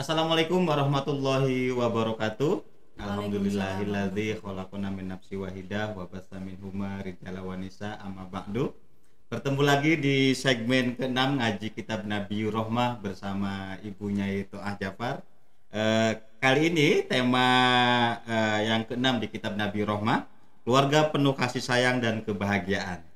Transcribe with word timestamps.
Assalamualaikum 0.00 0.64
warahmatullahi 0.64 1.68
wabarakatuh. 1.76 2.64
Alhamdulillahilladzi 2.96 4.40
khalaqana 4.40 4.88
min 4.88 5.12
nafsi 5.12 5.36
wahidah 5.36 5.92
wa 5.92 6.08
bassa 6.08 6.40
minhuma 6.40 7.04
rijala 7.04 7.44
wa 7.44 7.52
nisa 7.60 8.00
amma 8.00 8.24
ba'du. 8.24 8.72
Bertemu 9.28 9.60
lagi 9.60 10.00
di 10.00 10.32
segmen 10.32 10.96
ke-6 10.96 11.36
ngaji 11.36 11.68
kitab 11.76 12.08
Nabi 12.08 12.48
Rohmah 12.48 13.04
bersama 13.04 13.76
ibunya 13.84 14.32
itu 14.32 14.56
Ah 14.56 14.80
Jafar. 14.80 15.20
Eh, 15.70 16.12
kali 16.42 16.74
ini 16.74 17.06
tema 17.06 17.46
eh, 18.26 18.66
yang 18.66 18.82
ke-6 18.90 19.22
di 19.22 19.26
kitab 19.30 19.54
Nabi 19.54 19.86
Rohmah, 19.86 20.26
keluarga 20.66 21.06
penuh 21.14 21.30
kasih 21.30 21.62
sayang 21.62 22.02
dan 22.02 22.26
kebahagiaan. 22.26 23.06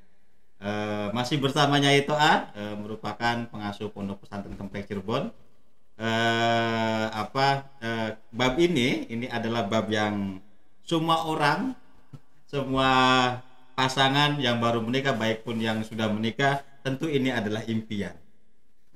Eh, 0.62 1.09
masih 1.11 1.42
bersamanya 1.42 1.91
itu 1.91 2.14
eh, 2.14 2.75
merupakan 2.78 3.51
pengasuh 3.51 3.91
pondok 3.91 4.23
pesantren 4.23 4.55
Kempek 4.55 4.87
Cirebon. 4.87 5.34
Eh, 5.98 7.06
apa 7.11 7.66
eh, 7.83 8.11
bab 8.30 8.55
ini 8.62 9.11
ini 9.11 9.27
adalah 9.27 9.66
bab 9.66 9.91
yang 9.91 10.39
semua 10.86 11.27
orang 11.27 11.75
semua 12.47 12.91
pasangan 13.75 14.39
yang 14.39 14.62
baru 14.62 14.78
menikah 14.78 15.14
baik 15.19 15.42
pun 15.42 15.59
yang 15.59 15.83
sudah 15.83 16.06
menikah 16.06 16.62
tentu 16.86 17.11
ini 17.11 17.34
adalah 17.34 17.66
impian. 17.66 18.14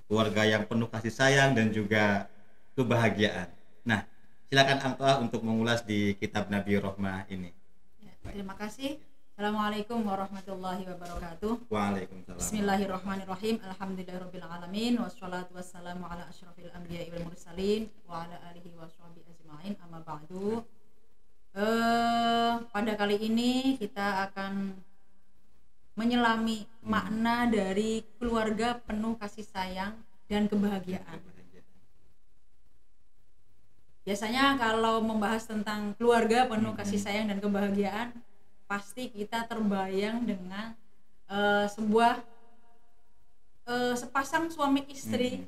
Keluarga 0.06 0.46
yang 0.46 0.62
penuh 0.70 0.86
kasih 0.86 1.10
sayang 1.10 1.58
dan 1.58 1.74
juga 1.74 2.30
kebahagiaan 2.78 3.57
nah 3.88 4.04
silakan 4.52 4.78
Angtoah 4.84 5.16
untuk 5.24 5.40
mengulas 5.40 5.80
di 5.88 6.12
kitab 6.20 6.52
Nabi 6.52 6.76
Rohmah 6.76 7.24
ini 7.32 7.56
Ya, 8.04 8.12
terima 8.36 8.54
kasih. 8.54 9.00
Assalamualaikum 9.38 10.02
warahmatullahi 10.02 10.82
wabarakatuh. 10.82 11.70
Waalaikumsalam 11.70 12.42
Bismillahirrahmanirrahim. 12.42 13.62
Alhamdulillahirabbil 13.62 14.42
alamin 14.42 14.98
wassalatu 14.98 15.54
wassalamu 15.54 16.10
ala 16.10 16.26
asyrafil 16.26 16.74
anbiya'i 16.74 17.06
wal 17.14 17.30
mursalin 17.30 17.86
wa 18.02 18.26
ala 18.26 18.34
alihi 18.50 18.74
washabihi 18.74 19.30
ajmain. 19.30 19.78
Amma 19.78 20.02
ba'du. 20.02 20.66
Eh, 21.54 22.54
pada 22.66 22.92
kali 22.98 23.16
ini 23.30 23.78
kita 23.78 24.26
akan 24.26 24.74
menyelami 25.94 26.66
makna 26.82 27.46
dari 27.46 28.02
keluarga 28.18 28.82
penuh 28.82 29.14
kasih 29.22 29.46
sayang 29.46 29.94
dan 30.26 30.50
kebahagiaan. 30.50 31.37
Biasanya 34.08 34.56
kalau 34.56 35.04
membahas 35.04 35.44
tentang 35.44 35.92
keluarga 36.00 36.48
penuh 36.48 36.72
kasih 36.72 36.96
sayang 36.96 37.28
dan 37.28 37.44
kebahagiaan, 37.44 38.16
pasti 38.64 39.12
kita 39.12 39.44
terbayang 39.44 40.24
dengan 40.24 40.72
eh, 41.28 41.68
sebuah 41.68 42.16
eh, 43.68 43.94
sepasang 44.00 44.48
suami 44.48 44.88
istri, 44.88 45.44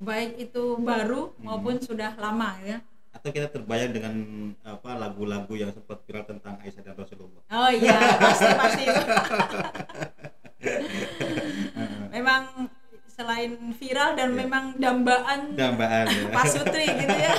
baik 0.00 0.48
itu 0.48 0.80
baru 0.80 1.36
maupun 1.44 1.76
sudah 1.76 2.16
lama 2.16 2.56
ya. 2.64 2.80
atau 3.12 3.28
kita 3.34 3.50
terbayang 3.52 3.92
dengan 3.92 4.14
apa 4.62 4.94
lagu-lagu 4.94 5.50
yang 5.52 5.74
sempat 5.74 5.98
viral 6.06 6.24
tentang 6.24 6.54
Aisyah 6.62 6.86
dan 6.86 6.94
Rasulullah 6.94 7.42
Oh 7.50 7.70
iya, 7.72 7.98
pasti 8.20 8.46
pasti. 8.54 8.84
memang 12.14 12.70
selain 13.18 13.50
viral 13.74 14.14
dan 14.14 14.30
Ya. 14.30 14.36
memang 14.38 14.64
dambaan 14.78 15.40
dambaan 15.52 16.06
ya. 16.06 16.30
Pak 16.38 16.46
Sutri 16.46 16.86
gitu 16.86 17.16
ya. 17.18 17.34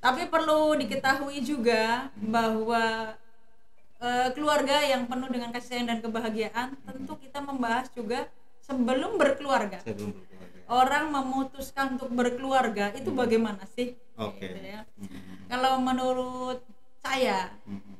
Tapi 0.00 0.24
perlu 0.26 0.72
diketahui 0.74 1.42
juga 1.42 2.08
bahwa 2.16 3.12
eh, 3.98 4.28
keluarga 4.32 4.80
yang 4.82 5.04
penuh 5.04 5.28
dengan 5.28 5.52
kasih 5.52 5.68
sayang 5.74 5.88
dan 5.90 5.98
kebahagiaan 6.00 6.68
tentu 6.78 7.12
kita 7.18 7.40
membahas 7.40 7.92
juga 7.92 8.24
sebelum 8.60 9.16
berkeluarga. 9.16 9.80
sebelum 9.80 10.16
berkeluarga 10.16 10.44
Orang 10.66 11.14
memutuskan 11.14 11.94
untuk 11.94 12.10
berkeluarga 12.10 12.90
itu 12.90 13.14
bagaimana 13.14 13.62
sih? 13.68 13.94
Oke. 14.16 14.50
Gitu 14.50 14.66
ya. 14.66 14.82
Mhm. 14.96 15.46
Kalau 15.46 15.78
menurut 15.78 16.58
saya 16.98 17.54
Mhm. 17.62 17.94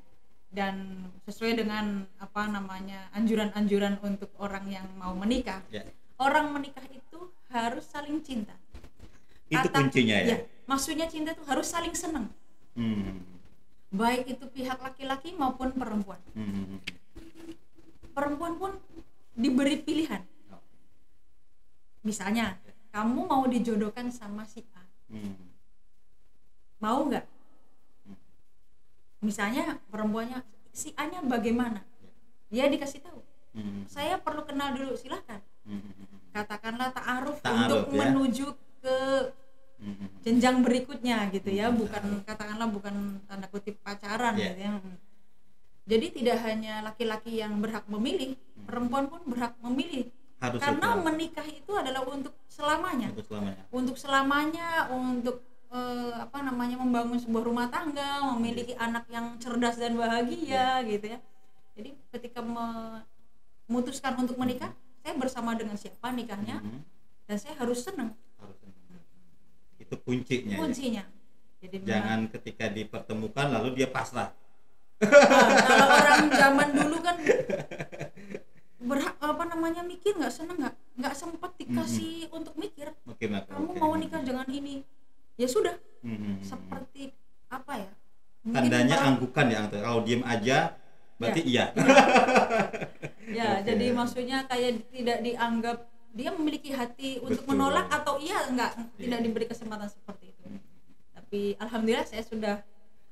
dan 0.50 0.74
sesuai 1.22 1.60
dengan 1.60 2.08
apa 2.16 2.48
namanya 2.48 3.06
anjuran-anjuran 3.12 4.00
untuk 4.00 4.34
orang 4.36 4.66
yang 4.66 4.86
mau 4.96 5.12
menikah, 5.12 5.62
Ya. 5.68 5.86
Orang 6.16 6.52
menikah 6.52 6.84
itu 6.88 7.18
harus 7.52 7.84
saling 7.86 8.20
cinta. 8.24 8.54
itu 9.46 9.62
Kata- 9.62 9.78
kuncinya 9.78 10.18
ya, 10.26 10.26
ya, 10.26 10.38
maksudnya 10.66 11.06
cinta 11.06 11.30
itu 11.30 11.44
harus 11.46 11.70
saling 11.70 11.94
senang. 11.94 12.26
Hmm. 12.76 13.22
baik 13.88 14.28
itu 14.28 14.44
pihak 14.52 14.76
laki-laki 14.82 15.32
maupun 15.38 15.72
perempuan. 15.72 16.18
Hmm. 16.34 16.82
perempuan 18.12 18.58
pun 18.58 18.72
diberi 19.32 19.80
pilihan. 19.80 20.20
Misalnya 22.02 22.58
kamu 22.90 23.20
mau 23.28 23.44
dijodohkan 23.46 24.10
sama 24.10 24.42
si 24.44 24.66
A. 24.74 24.82
Hmm. 25.14 25.38
mau 26.82 27.06
nggak? 27.06 27.24
Misalnya 29.22 29.78
perempuannya 29.88 30.42
si 30.74 30.92
A 30.98 31.06
nya 31.08 31.22
bagaimana 31.24 31.80
dia 32.50 32.66
dikasih 32.66 33.00
tahu 33.00 33.22
Hmm. 33.56 33.88
saya 33.88 34.20
perlu 34.20 34.44
kenal 34.44 34.76
dulu 34.76 34.92
silahkan 34.94 35.40
Hmm. 35.64 35.80
katakanlah 36.30 36.92
ta'aruf 36.92 37.40
Ta'aruf, 37.40 37.56
untuk 37.56 37.82
ya. 37.88 37.98
menuju 38.04 38.46
ke 38.78 38.96
Hmm. 39.76 40.08
jenjang 40.20 40.60
berikutnya 40.60 41.32
gitu 41.32 41.48
ya 41.48 41.72
Hmm, 41.72 41.80
bukan 41.80 42.04
katakanlah 42.22 42.68
bukan 42.68 42.94
tanda 43.24 43.48
kutip 43.48 43.80
pacaran 43.80 44.36
Iya. 44.36 44.52
gitu 44.52 44.60
ya 44.60 44.70
jadi 45.86 46.06
tidak 46.12 46.38
hanya 46.42 46.74
laki-laki 46.82 47.40
yang 47.40 47.56
berhak 47.58 47.88
memilih 47.88 48.36
Hmm. 48.36 48.64
perempuan 48.68 49.08
pun 49.08 49.20
berhak 49.24 49.56
memilih 49.60 50.12
harus 50.36 50.60
karena 50.60 50.88
itu 50.92 51.00
menikah 51.02 51.46
itu 51.46 51.72
adalah 51.72 52.04
untuk 52.04 52.36
selamanya 52.46 53.08
untuk 53.08 53.24
selamanya 53.26 53.62
untuk 53.72 53.96
selamanya 53.96 54.68
untuk 54.92 55.36
eh, 55.66 56.12
apa 56.14 56.38
namanya 56.40 56.76
membangun 56.76 57.18
sebuah 57.18 57.42
rumah 57.42 57.66
tangga 57.66 58.22
memiliki 58.32 58.76
anak 58.76 59.08
yang 59.08 59.34
cerdas 59.36 59.74
dan 59.74 59.96
bahagia 59.96 60.78
gitu 60.84 61.10
ya 61.10 61.18
jadi 61.72 61.90
ketika 62.12 62.38
me- 62.38 63.02
memutuskan 63.66 64.14
untuk 64.16 64.36
menikah 64.36 64.70
saya 64.98 65.14
bersama 65.14 65.54
dengan 65.54 65.74
siapa 65.74 66.10
nikahnya 66.10 66.58
Hmm. 66.58 66.82
dan 67.24 67.36
saya 67.36 67.54
harus 67.56 67.78
senang. 67.80 68.14
Harus 68.36 68.58
itu 69.76 69.94
kuncinya 70.00 70.50
ya. 70.52 70.58
kuncinya. 70.58 71.04
Jadi 71.56 71.76
memang- 71.76 71.88
jangan 71.88 72.18
ketika 72.28 72.64
dipertemukan 72.68 73.46
lalu 73.50 73.68
dia 73.74 73.88
pasrah. 73.88 74.30
Nah, 74.96 75.10
kalau 75.60 75.86
orang 75.92 76.22
zaman 76.40 76.68
dulu 76.72 76.96
kan 77.00 77.16
berhak 78.78 79.16
apa 79.16 79.44
namanya 79.46 79.82
mikir 79.82 80.14
nggak 80.14 80.30
seneng 80.30 80.56
nggak 80.56 80.74
nggak 80.96 81.14
sempat 81.14 81.50
dikasih 81.56 82.30
untuk 82.30 82.54
mikir 82.54 82.94
mungkin 83.02 83.42
kamu 83.42 83.66
oke. 83.68 83.78
mau 83.78 83.94
nikah 83.94 84.22
dengan 84.22 84.46
ini. 84.48 84.86
Ya 85.36 85.46
sudah. 85.46 85.74
Hmm. 86.00 86.38
seperti 86.40 87.10
apa 87.48 87.72
ya? 87.76 87.90
Mungkin 88.42 88.62
tandanya 88.62 88.94
orang- 88.96 89.06
anggukan 89.12 89.46
ya 89.48 89.58
kalau 89.66 90.00
diem 90.00 90.22
aja 90.22 90.78
berarti 91.16 91.40
iya 91.42 91.72
ya 93.26 93.58
Oke. 93.58 93.66
jadi 93.66 93.86
maksudnya 93.90 94.38
kayak 94.46 94.86
tidak 94.88 95.18
dianggap 95.20 95.78
dia 96.16 96.30
memiliki 96.32 96.72
hati 96.72 97.20
untuk 97.20 97.44
Betul. 97.44 97.52
menolak 97.52 97.86
atau 97.90 98.16
iya 98.16 98.46
enggak 98.46 98.72
tidak 98.96 99.18
Iya. 99.20 99.24
diberi 99.26 99.46
kesempatan 99.46 99.88
seperti 99.88 100.30
itu 100.30 100.44
tapi 101.12 101.40
alhamdulillah 101.58 102.06
saya 102.06 102.22
sudah 102.22 102.56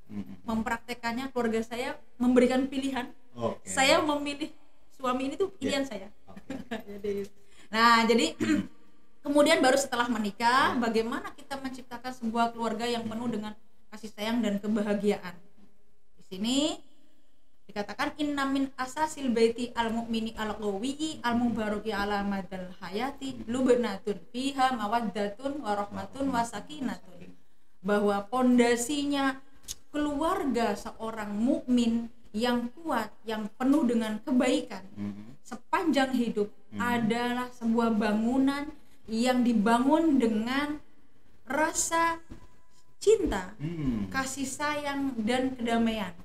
Hmm. 0.05 0.37
mempraktekannya 0.45 1.33
keluarga 1.33 1.65
saya 1.65 1.97
memberikan 2.21 2.69
pilihan 2.69 3.09
oke 3.33 3.57
saya 3.65 4.05
memilih 4.05 4.53
suami 4.93 5.33
ini 5.33 5.35
tuh 5.35 5.49
pilihan 5.51 5.81
Iya. 5.81 5.89
saya 5.89 6.09
Oke. 6.29 6.45
jadi 6.93 7.25
nah 7.73 8.05
jadi 8.05 8.37
kemudian 9.25 9.65
baru 9.65 9.81
setelah 9.81 10.05
menikah 10.07 10.77
bagaimana 10.77 11.33
kita 11.33 11.57
menciptakan 11.57 12.13
sebuah 12.13 12.53
keluarga 12.53 12.85
yang 12.85 13.09
penuh 13.09 13.33
dengan 13.33 13.57
kasih 13.89 14.13
sayang 14.13 14.45
dan 14.45 14.61
kebahagiaan 14.61 15.33
di 16.15 16.23
sini 16.23 16.59
dikatakan 17.65 18.13
inna 18.21 18.45
min 18.45 18.69
asasil 18.77 19.33
baiti 19.33 19.73
al 19.73 19.89
mu'mini 19.91 20.37
al 20.37 20.55
qawi 20.61 21.21
al 21.25 21.35
mubaraki 21.41 21.91
ala 21.97 22.21
madal 22.21 22.69
hayati 22.81 23.41
lubnatun 23.49 24.21
fiha 24.31 24.77
mawaddatun 24.77 25.65
warahmatun 25.65 26.29
wasakinatun 26.29 27.33
bahwa 27.81 28.25
pondasinya 28.29 29.41
keluarga 29.89 30.77
seorang 30.77 31.33
mukmin 31.33 32.13
yang 32.35 32.69
kuat 32.83 33.09
yang 33.25 33.47
penuh 33.55 33.87
dengan 33.87 34.19
kebaikan 34.21 34.83
Hmm. 34.99 35.39
sepanjang 35.45 36.13
hidup 36.19 36.51
Hmm. 36.75 36.81
adalah 36.83 37.47
sebuah 37.55 37.95
bangunan 37.95 38.67
yang 39.07 39.45
dibangun 39.45 40.17
dengan 40.19 40.81
rasa 41.47 42.19
cinta, 42.99 43.53
Hmm. 43.61 44.09
kasih 44.09 44.49
sayang 44.49 45.13
dan 45.21 45.55
kedamaian. 45.55 46.17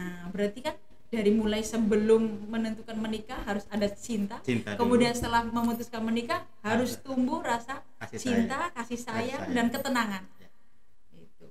Nah, 0.00 0.32
berarti 0.32 0.64
kan 0.64 0.74
dari 1.10 1.28
mulai 1.34 1.60
sebelum 1.60 2.48
menentukan 2.48 2.94
menikah 2.96 3.42
harus 3.44 3.66
ada 3.68 3.84
cinta, 3.92 4.38
Cinta 4.40 4.72
dulu. 4.78 4.86
kemudian 4.86 5.12
setelah 5.12 5.42
memutuskan 5.44 6.00
menikah 6.00 6.46
harus 6.62 6.96
Ada. 6.96 7.02
tumbuh 7.04 7.42
rasa 7.44 7.82
Kasih 8.00 8.16
cinta, 8.16 8.70
kasih 8.72 8.96
sayang, 8.96 9.42
sayang. 9.44 9.52
dan 9.52 9.66
ketenangan. 9.68 10.22
Ya. 10.38 10.48
Itu. 11.18 11.46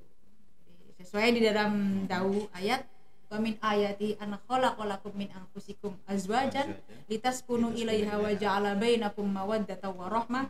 Sesuai 0.98 1.36
di 1.36 1.42
dalam 1.44 1.72
dau 2.07 2.48
ayat 2.56 2.88
wa 3.30 3.38
min 3.38 3.54
ayati 3.62 4.18
an 4.18 4.40
khalaqalakum 4.48 5.13
min 5.13 5.30
anfusikum 5.30 5.94
azwajan 6.10 6.74
litaskunu 7.06 7.75
ilaiha 7.78 8.16
wa 8.18 8.31
ja'ala 8.34 8.74
bainakum 8.74 9.28
mawaddatan 9.28 9.92
wa 9.94 10.10
rahmah 10.10 10.50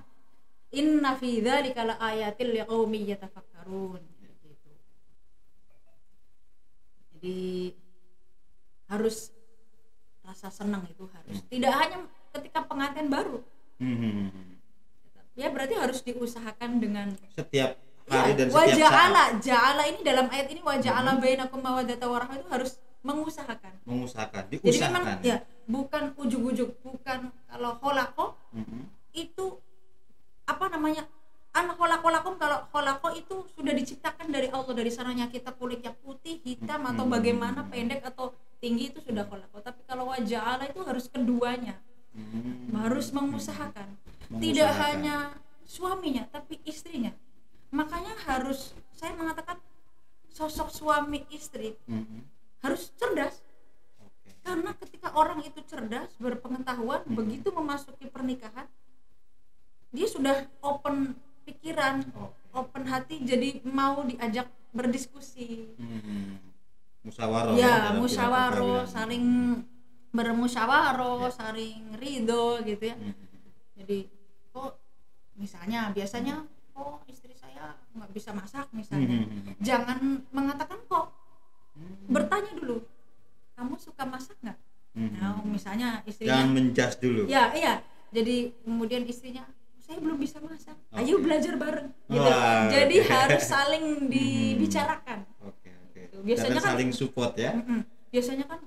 inna 0.71 1.17
fi 1.19 1.41
dzalika 1.43 1.81
laayatil 1.83 2.55
liqaumin 2.55 3.09
yatafakkarun 3.09 3.99
gitu. 3.99 4.47
jadi 7.17 7.39
harus 8.89 9.29
rasa 10.21 10.49
senang 10.49 10.83
itu 10.85 11.05
harus. 11.07 11.37
Tidak 11.45 11.71
hanya 11.71 12.03
ketika 12.33 12.65
pengantin 12.65 13.07
baru. 13.07 13.41
Hmm. 13.79 14.27
ya 15.33 15.47
berarti 15.47 15.71
harus 15.71 16.03
diusahakan 16.03 16.83
dengan 16.83 17.15
setiap 17.31 17.79
hari 18.11 18.35
dan 18.35 18.51
ya, 18.51 18.51
setiap 18.51 18.59
wajah 18.59 18.89
saat. 18.91 19.03
Allah. 19.07 19.27
Ja'ala 19.39 19.83
ini 19.87 19.99
dalam 20.03 20.27
ayat 20.27 20.51
ini 20.51 20.59
wajah 20.59 20.99
Allah 20.99 21.15
bainakum 21.15 21.63
mawaddatan 21.63 22.07
wa 22.11 22.19
rahmah 22.19 22.37
itu 22.43 22.49
harus 22.51 22.71
mengusahakan. 22.99 23.71
Mengusahakan 23.87 24.43
jadi 24.51 24.59
diusahakan. 24.59 24.91
memang 24.91 25.23
ya 25.23 25.37
bukan 25.63 26.03
ujuk-ujuk 26.19 26.75
bukan 26.83 27.31
kalau 27.47 27.71
holako 27.79 28.35
Mhm. 28.51 28.83
itu 29.15 29.45
apa 30.43 30.65
namanya 30.67 31.07
an 31.59 31.75
holakolakum 31.75 32.39
kalau 32.39 32.63
holako 32.71 33.11
itu 33.11 33.35
sudah 33.51 33.75
diciptakan 33.75 34.31
dari 34.31 34.47
Allah 34.47 34.71
dari 34.71 34.87
sananya 34.87 35.27
kita 35.27 35.51
kulit 35.51 35.83
yang 35.83 35.95
putih 35.99 36.39
hitam 36.39 36.87
atau 36.87 37.03
Hmm. 37.03 37.11
bagaimana 37.11 37.67
pendek 37.67 37.99
atau 38.01 38.31
tinggi 38.63 38.95
itu 38.95 39.03
sudah 39.03 39.27
holako 39.27 39.59
tapi 39.59 39.83
kalau 39.83 40.07
wajah 40.07 40.39
Allah 40.39 40.71
itu 40.71 40.79
harus 40.87 41.11
keduanya 41.11 41.75
Hmm. 42.15 42.71
harus 42.79 43.11
mengusahakan 43.11 43.91
Mengusahakan. 44.31 44.39
tidak 44.39 44.71
hanya 44.79 45.15
suaminya 45.67 46.23
tapi 46.31 46.63
istrinya 46.63 47.11
makanya 47.69 48.15
harus 48.23 48.71
saya 48.95 49.11
mengatakan 49.13 49.59
sosok 50.31 50.71
suami 50.71 51.27
istri 51.29 51.75
Mhm. 51.85 52.23
harus 52.63 52.87
cerdas 52.95 53.43
karena 54.39 54.71
ketika 54.79 55.11
orang 55.11 55.43
itu 55.43 55.59
cerdas 55.67 56.07
berpengetahuan 56.15 57.03
Hmm. 57.03 57.19
begitu 57.19 57.51
memasuki 57.51 58.07
pernikahan 58.07 58.65
dia 59.91 60.07
sudah 60.07 60.47
open 60.63 61.18
pikiran 61.79 61.95
open 62.51 62.83
hati 62.85 63.15
jadi 63.23 63.63
mau 63.63 64.03
diajak 64.03 64.51
berdiskusi 64.75 65.71
Mhm. 65.79 66.35
musyawarah 67.07 67.55
ya 67.55 67.95
musyawarah 67.95 68.83
perkawinan. 68.83 68.91
saling 68.91 69.25
bermusyawarah 70.11 71.23
Ya. 71.23 71.29
saling 71.31 71.95
ridho 71.95 72.59
gitu 72.67 72.83
ya 72.83 72.95
Mhm. 72.99 73.15
jadi 73.79 73.97
kok 74.51 74.75
misalnya 75.39 75.95
biasanya 75.95 76.43
kok 76.75 76.99
istri 77.07 77.31
saya 77.31 77.79
nggak 77.95 78.11
bisa 78.11 78.35
masak 78.35 78.67
misalnya 78.75 79.07
Mhm. 79.23 79.63
jangan 79.63 79.97
mengatakan 80.29 80.83
kok 80.85 81.15
Mhm. 81.79 82.11
bertanya 82.11 82.51
dulu 82.59 82.77
kamu 83.55 83.73
suka 83.79 84.03
masak 84.03 84.35
nggak 84.43 84.59
Mhm. 84.99 85.15
nah 85.15 85.39
misalnya 85.47 86.03
jangan 86.03 86.09
istrinya 86.11 86.43
menjas 86.45 86.93
dulu 86.99 87.23
ya 87.23 87.55
iya 87.55 87.79
jadi 88.11 88.51
kemudian 88.67 89.07
istrinya 89.07 89.47
saya 89.89 89.97
belum 89.99 90.17
bisa 90.17 90.37
masak. 90.39 90.77
Ayo 90.93 91.17
Oke. 91.17 91.25
belajar 91.25 91.53
bareng. 91.55 91.89
Gitu. 92.05 92.21
Wah, 92.21 92.69
jadi 92.69 92.95
oke. 92.95 93.09
harus 93.09 93.41
saling 93.43 93.85
dibicarakan. 94.05 95.19
Oke 95.41 95.69
oke. 95.81 96.01
Biasanya 96.21 96.53
Dan 96.53 96.61
kan- 96.61 96.69
saling 96.69 96.89
support 96.91 97.33
ya. 97.35 97.57
Biasanya 98.07 98.45
kan 98.45 98.61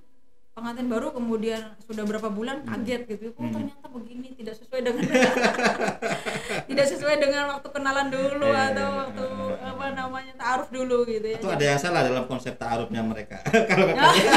pengantin 0.53 0.85
baru 0.85 1.09
kemudian 1.11 1.63
sudah 1.81 2.03
berapa 2.03 2.27
bulan 2.29 2.61
kaget 2.63 3.07
gitu. 3.09 3.31
Oh 3.33 3.41
Hmm. 3.41 3.55
ternyata 3.55 3.87
begini 3.89 4.35
tidak 4.35 4.59
sesuai 4.59 4.81
dengan 4.83 5.03
tidak 6.69 6.87
sesuai 6.89 7.17
dengan 7.17 7.45
waktu 7.49 7.69
kenalan 7.71 8.09
dulu 8.09 8.47
Iya, 8.47 8.63
atau 8.69 8.85
iya, 8.85 8.99
waktu 8.99 9.25
iya. 9.25 9.71
apa 9.71 9.85
namanya 9.93 10.33
taaruf 10.37 10.69
dulu 10.69 10.99
gitu 11.05 11.25
ya. 11.25 11.39
Itu 11.39 11.49
ada 11.49 11.65
yang 11.65 11.79
salah 11.79 12.03
dalam 12.03 12.27
konsep 12.27 12.55
ta'arufnya 12.55 13.01
mereka 13.01 13.39
kalau 13.71 13.87
Ya. 13.89 14.03
katanya 14.03 14.35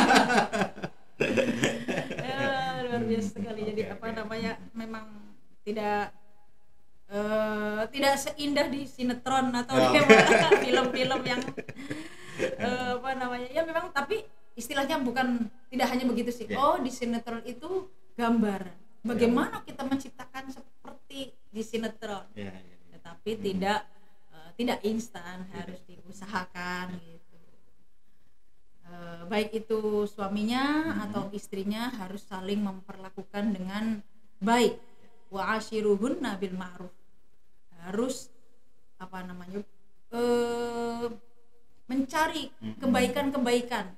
Ya, 2.22 2.40
luar 2.82 3.02
biasa 3.04 3.30
sekali. 3.32 3.62
Jadi 3.66 3.82
apa 3.88 4.08
namanya 4.12 4.52
memang 4.72 5.06
tidak 5.64 6.12
eh, 7.10 7.82
tidak 7.94 8.14
seindah 8.18 8.68
di 8.70 8.86
sinetron 8.90 9.54
atau 9.54 9.76
Oh. 9.76 9.92
di 10.62 10.66
film-film 10.66 11.22
yang 11.26 11.42
eh, 12.40 12.92
apa 12.98 13.10
namanya. 13.16 13.48
Ya 13.52 13.62
memang 13.66 13.92
tapi 13.94 14.26
istilahnya 14.56 15.00
bukan 15.04 15.52
tidak 15.70 15.88
hanya 15.92 16.06
begitu 16.08 16.32
sih. 16.32 16.48
Ya. 16.48 16.58
oh 16.58 16.80
di 16.80 16.90
sinetron 16.90 17.44
itu 17.44 17.92
gambar 18.16 18.72
bagaimana 19.04 19.62
kita 19.68 19.84
menciptakan 19.84 20.50
seperti 20.50 21.36
di 21.52 21.62
sinetron. 21.62 22.26
Ya, 22.34 22.50
ya, 22.50 22.60
ya. 22.60 22.78
tetapi 22.98 23.32
tidak 23.38 23.80
eh, 24.34 24.50
tidak 24.58 24.80
instan 24.84 25.46
harus 25.54 25.80
diusahakan 25.86 26.96
gitu. 27.04 27.38
Eh, 28.86 29.22
baik 29.26 29.50
itu 29.66 30.06
suaminya 30.06 30.66
Hmm. 30.94 31.04
atau 31.10 31.24
istrinya 31.34 31.90
harus 31.98 32.22
saling 32.26 32.62
memperlakukan 32.62 33.52
dengan 33.52 34.00
baik 34.38 34.78
wa 35.36 35.60
ashiruhunna 35.60 36.40
bil 36.40 36.56
ma'ruf. 36.56 36.94
Harus 37.84 38.32
apa 38.96 39.28
namanya 39.28 39.60
eh 40.16 41.08
mencari 41.92 42.48
kebaikan-kebaikan. 42.80 43.92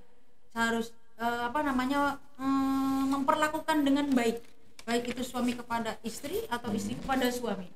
Harus 0.57 0.89
eh, 1.21 1.41
apa 1.45 1.61
namanya 1.61 2.17
eh, 2.41 3.03
memperlakukan 3.05 3.85
dengan 3.85 4.09
baik. 4.17 4.41
Baik 4.89 5.13
itu 5.13 5.21
suami 5.21 5.53
kepada 5.53 6.01
istri 6.01 6.41
atau 6.49 6.73
istri 6.73 6.97
kepada 6.97 7.29
suami. 7.29 7.69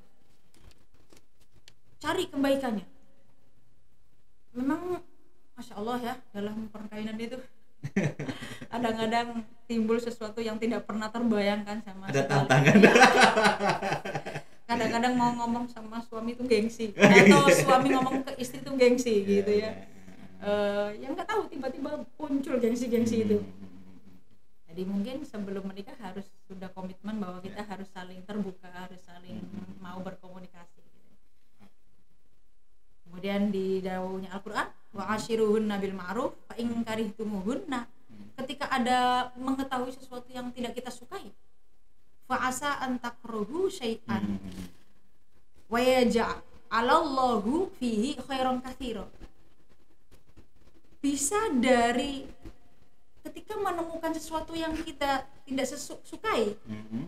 Cari 2.01 2.25
kebaikannya. 2.33 2.87
Memang 4.57 4.99
masya 5.53 5.77
Allah 5.77 5.97
ya 6.01 6.15
dalam 6.33 6.65
perkainan 6.73 7.15
itu 7.21 7.37
kadang-kadang 8.71 9.43
timbul 9.65 9.97
sesuatu 9.97 10.39
yang 10.39 10.61
tidak 10.61 10.85
pernah 10.85 11.09
terbayangkan 11.09 11.81
sama 11.81 12.07
ada 12.07 12.21
sekali. 12.23 12.31
tantangan. 12.31 12.75
Iya. 12.77 12.93
kadang-kadang 14.71 15.13
mau 15.19 15.31
ngomong 15.35 15.65
sama 15.67 15.99
suami 15.99 16.31
itu 16.37 16.43
gengsi. 16.47 16.95
Atau 16.95 17.51
suami 17.51 17.91
ngomong 17.91 18.23
ke 18.23 18.31
istri 18.39 18.63
itu 18.63 18.71
gengsi 18.77 19.13
gitu 19.27 19.51
ya. 19.51 19.71
Eh, 20.41 20.89
yang 21.03 21.13
nggak 21.13 21.27
tahu 21.27 21.45
tiba-tiba 21.51 22.01
muncul 22.17 22.55
gengsi-gengsi 22.57 23.27
itu. 23.27 23.43
Jadi 24.71 24.87
mungkin 24.87 25.27
sebelum 25.27 25.67
menikah 25.67 25.99
harus 25.99 26.23
sudah 26.47 26.71
komitmen 26.71 27.19
bahwa 27.19 27.43
kita 27.43 27.63
harus 27.67 27.91
saling 27.91 28.23
terbuka 28.23 28.71
harus 28.71 28.99
saling 29.03 29.43
mau 29.83 29.99
berkomunikasi 30.03 30.79
gitu. 30.79 31.11
kemudian 33.07 33.51
di 33.51 33.83
daunnya 33.83 34.31
Al-Quran 34.35 34.67
wa 34.95 35.03
ashiruhunna 35.15 35.75
bil 35.79 35.95
ma'ruf 35.95 36.31
fa 36.51 36.59
in 36.59 36.83
karihtumuhunna 36.83 37.87
ketika 38.43 38.67
ada 38.67 39.31
mengetahui 39.39 39.95
sesuatu 39.95 40.27
yang 40.27 40.51
tidak 40.51 40.75
kita 40.75 40.91
sukai 40.91 41.31
fa 42.27 42.43
asa 42.43 42.75
an 42.83 42.99
takruhu 42.99 43.71
syai'an. 43.71 44.35
Wa 45.71 45.79
yaj'alallahu 45.79 47.71
fihi 47.79 48.19
khairan 48.19 48.59
katsira. 48.59 49.07
Bisa 50.99 51.39
dari 51.55 52.27
ketika 53.23 53.55
menemukan 53.55 54.11
sesuatu 54.11 54.51
yang 54.51 54.75
kita 54.75 55.23
tidak 55.47 55.65
sesu- 55.71 56.03
sukai 56.03 56.59
Mhm. 56.67 57.07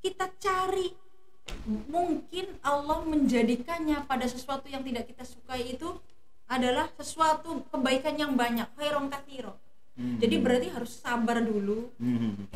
kita 0.00 0.32
cari. 0.40 0.96
Mungkin 1.68 2.56
Allah 2.64 3.04
menjadikannya 3.04 4.08
pada 4.08 4.24
sesuatu 4.24 4.64
yang 4.72 4.80
tidak 4.80 5.10
kita 5.12 5.24
sukai 5.26 5.76
itu 5.76 5.88
adalah 6.46 6.88
sesuatu 6.96 7.64
kebaikan 7.68 8.14
yang 8.16 8.32
banyak 8.34 8.68
khairon 8.76 9.08
kathiro 9.08 9.56
Mhm. 9.92 10.18
jadi 10.18 10.36
berarti 10.40 10.68
harus 10.72 10.92
sabar 10.96 11.38
dulu 11.40 11.92
Mhm. 12.00 12.48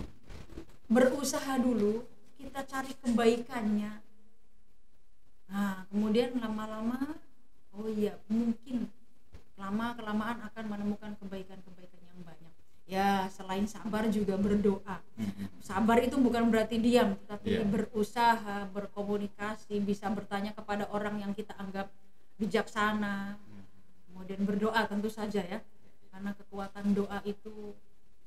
berusaha 0.89 1.59
dulu 1.59 2.07
kita 2.37 2.65
cari 2.65 2.93
kebaikannya 2.97 3.93
nah 5.47 5.87
kemudian 5.93 6.35
lama-lama 6.39 7.15
oh 7.77 7.87
iya 7.87 8.19
mungkin 8.27 8.89
lama 9.57 9.95
kelamaan 9.95 10.39
akan 10.53 10.65
menemukan 10.67 11.13
kebaikan-kebaikan 11.23 12.01
yang 12.03 12.21
banyak 12.25 12.53
ya 12.87 13.11
selain 13.29 13.67
sabar 13.67 14.07
juga 14.09 14.35
berdoa 14.37 14.97
Mhm. 15.19 15.61
sabar 15.61 15.99
itu 16.03 16.17
bukan 16.17 16.51
berarti 16.51 16.79
diam 16.79 17.15
tapi 17.27 17.59
Iya. 17.59 17.67
berusaha 17.67 18.67
berkomunikasi 18.71 19.77
bisa 19.81 20.07
bertanya 20.09 20.51
kepada 20.53 20.87
orang 20.89 21.19
yang 21.21 21.33
kita 21.33 21.53
anggap 21.57 21.91
bijaksana 22.37 23.39
kemudian 24.17 24.49
berdoa 24.49 24.81
tentu 24.89 25.13
saja 25.13 25.45
ya 25.45 25.61
karena 26.09 26.33
kekuatan 26.33 26.97
doa 26.97 27.21
itu 27.29 27.77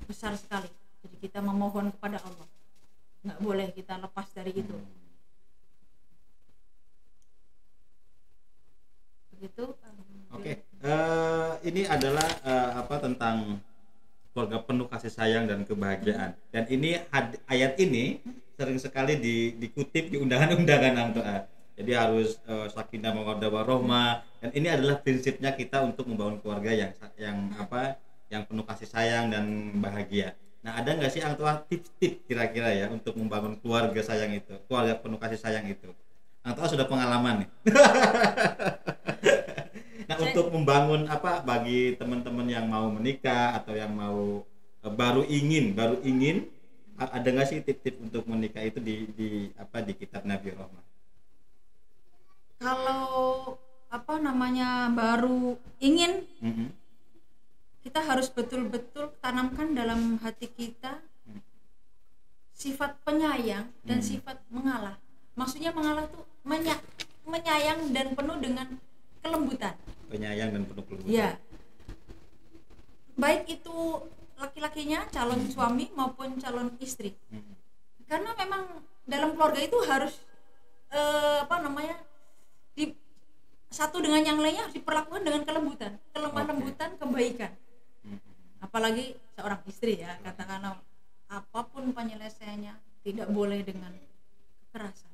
besar 0.06 0.38
sekali 0.38 0.70
jadi 1.02 1.16
kita 1.18 1.40
memohon 1.42 1.90
kepada 1.98 2.22
Allah 2.22 2.46
nggak 3.26 3.40
boleh 3.42 3.68
kita 3.74 3.98
lepas 3.98 4.30
dari 4.38 4.54
itu 4.54 4.78
begitu 9.34 9.66
Oke, 10.30 10.62
eh, 10.62 11.52
ini 11.66 11.90
adalah 11.90 12.30
eh, 12.46 12.72
apa 12.86 13.02
tentang 13.02 13.58
keluarga 14.30 14.62
penuh 14.62 14.86
kasih 14.86 15.10
sayang 15.10 15.50
dan 15.50 15.66
kebahagiaan. 15.66 16.38
Dan 16.54 16.70
ini 16.70 17.02
had- 17.10 17.42
ayat 17.50 17.74
ini 17.82 18.22
sering 18.54 18.78
sekali 18.78 19.18
di- 19.18 19.58
dikutip 19.58 20.14
di 20.14 20.22
undangan-undangan 20.22 20.94
Ang 20.94 21.10
Toa. 21.18 21.50
Jadi 21.74 21.92
harus 21.98 22.38
eh, 22.46 22.68
sakinah 22.70 23.10
mawaddah 23.18 23.50
warahmah, 23.50 24.22
dan 24.40 24.50
ini 24.56 24.68
adalah 24.72 24.96
prinsipnya 25.04 25.52
kita 25.52 25.84
untuk 25.84 26.08
membangun 26.08 26.40
keluarga 26.40 26.72
yang 26.72 26.92
yang 27.20 27.38
apa 27.60 28.00
yang 28.32 28.44
penuh 28.48 28.64
kasih 28.64 28.88
sayang 28.88 29.26
dan 29.34 29.46
bahagia. 29.84 30.36
Nah 30.64 30.80
ada 30.80 30.90
nggak 30.96 31.12
sih 31.12 31.22
orang 31.24 31.38
tua 31.40 31.54
tips-tips 31.68 32.24
kira-kira 32.28 32.70
ya 32.72 32.86
untuk 32.92 33.16
membangun 33.20 33.56
keluarga 33.60 34.02
sayang 34.04 34.32
itu 34.36 34.54
keluarga 34.68 34.96
penuh 35.00 35.20
kasih 35.20 35.40
sayang 35.40 35.66
itu? 35.68 35.90
Orang 36.44 36.56
tua 36.56 36.68
sudah 36.72 36.86
pengalaman 36.88 37.46
nih. 37.46 37.50
Nah 40.10 40.18
Saya- 40.18 40.34
untuk 40.34 40.50
membangun 40.50 41.06
apa 41.06 41.46
bagi 41.46 41.94
teman-teman 41.94 42.50
yang 42.50 42.66
mau 42.66 42.90
menikah 42.90 43.54
atau 43.62 43.78
yang 43.78 43.94
mau 43.94 44.42
eh, 44.82 44.90
baru 44.90 45.22
ingin 45.22 45.78
baru 45.78 46.02
ingin 46.02 46.50
ada 46.98 47.28
nggak 47.30 47.48
sih 47.48 47.62
tips-tips 47.62 48.02
untuk 48.02 48.24
menikah 48.26 48.66
itu 48.66 48.82
di 48.82 49.06
di 49.14 49.30
apa 49.56 49.86
di 49.86 49.94
kitab 49.94 50.26
Nabi 50.26 50.50
Rahman? 50.58 50.82
Kalau 52.60 53.56
apa 53.90 54.22
namanya 54.22 54.94
baru 54.94 55.58
ingin 55.82 56.22
Mhm. 56.40 56.68
kita 57.82 58.06
harus 58.06 58.30
betul-betul 58.30 59.18
tanamkan 59.18 59.74
dalam 59.74 60.22
hati 60.22 60.46
kita 60.46 61.02
Hmm. 61.26 61.42
sifat 62.54 63.02
penyayang 63.02 63.74
dan 63.82 63.98
Hmm. 63.98 64.06
sifat 64.06 64.38
mengalah. 64.54 65.02
Maksudnya 65.34 65.74
mengalah 65.74 66.06
tuh 66.06 66.22
menya- 66.46 66.84
menyayang 67.26 67.90
dan 67.90 68.14
penuh 68.14 68.38
dengan 68.38 68.78
kelembutan. 69.26 69.76
penyayang 70.10 70.50
dan 70.54 70.66
penuh 70.66 70.84
kelembutan 70.90 71.14
Ya. 71.14 71.30
Baik 73.14 73.46
itu 73.46 73.78
laki-lakinya 74.38 75.06
calon 75.12 75.46
Hmm. 75.46 75.52
suami 75.52 75.86
maupun 75.94 76.38
calon 76.38 76.74
istri. 76.80 77.14
Mhm. 77.30 77.54
Karena 78.06 78.34
memang 78.34 78.86
dalam 79.06 79.34
keluarga 79.34 79.62
itu 79.62 79.78
harus 79.86 80.14
eh, 80.90 81.38
apa 81.46 81.62
namanya 81.62 81.94
satu 83.70 84.02
dengan 84.02 84.26
yang 84.26 84.42
lainnya 84.42 84.66
harus 84.66 84.76
diperlakukan 84.76 85.22
dengan 85.22 85.42
kelembutan, 85.46 85.92
kelemah 86.14 86.46
lembutan, 86.50 86.90
kebaikan. 86.98 87.52
Apalagi 88.60 89.16
seorang 89.38 89.62
istri 89.70 90.02
ya 90.02 90.18
katakanlah 90.26 90.82
apa 91.30 91.60
pun 91.70 91.94
penyelesaiannya 91.94 92.74
tidak 93.06 93.30
boleh 93.30 93.62
dengan 93.64 93.94
kekerasan. 94.68 95.14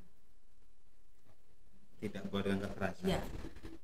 Tidak 2.00 2.24
boleh 2.32 2.44
dengan 2.56 2.68
kekerasan. 2.72 3.04
Ya 3.06 3.20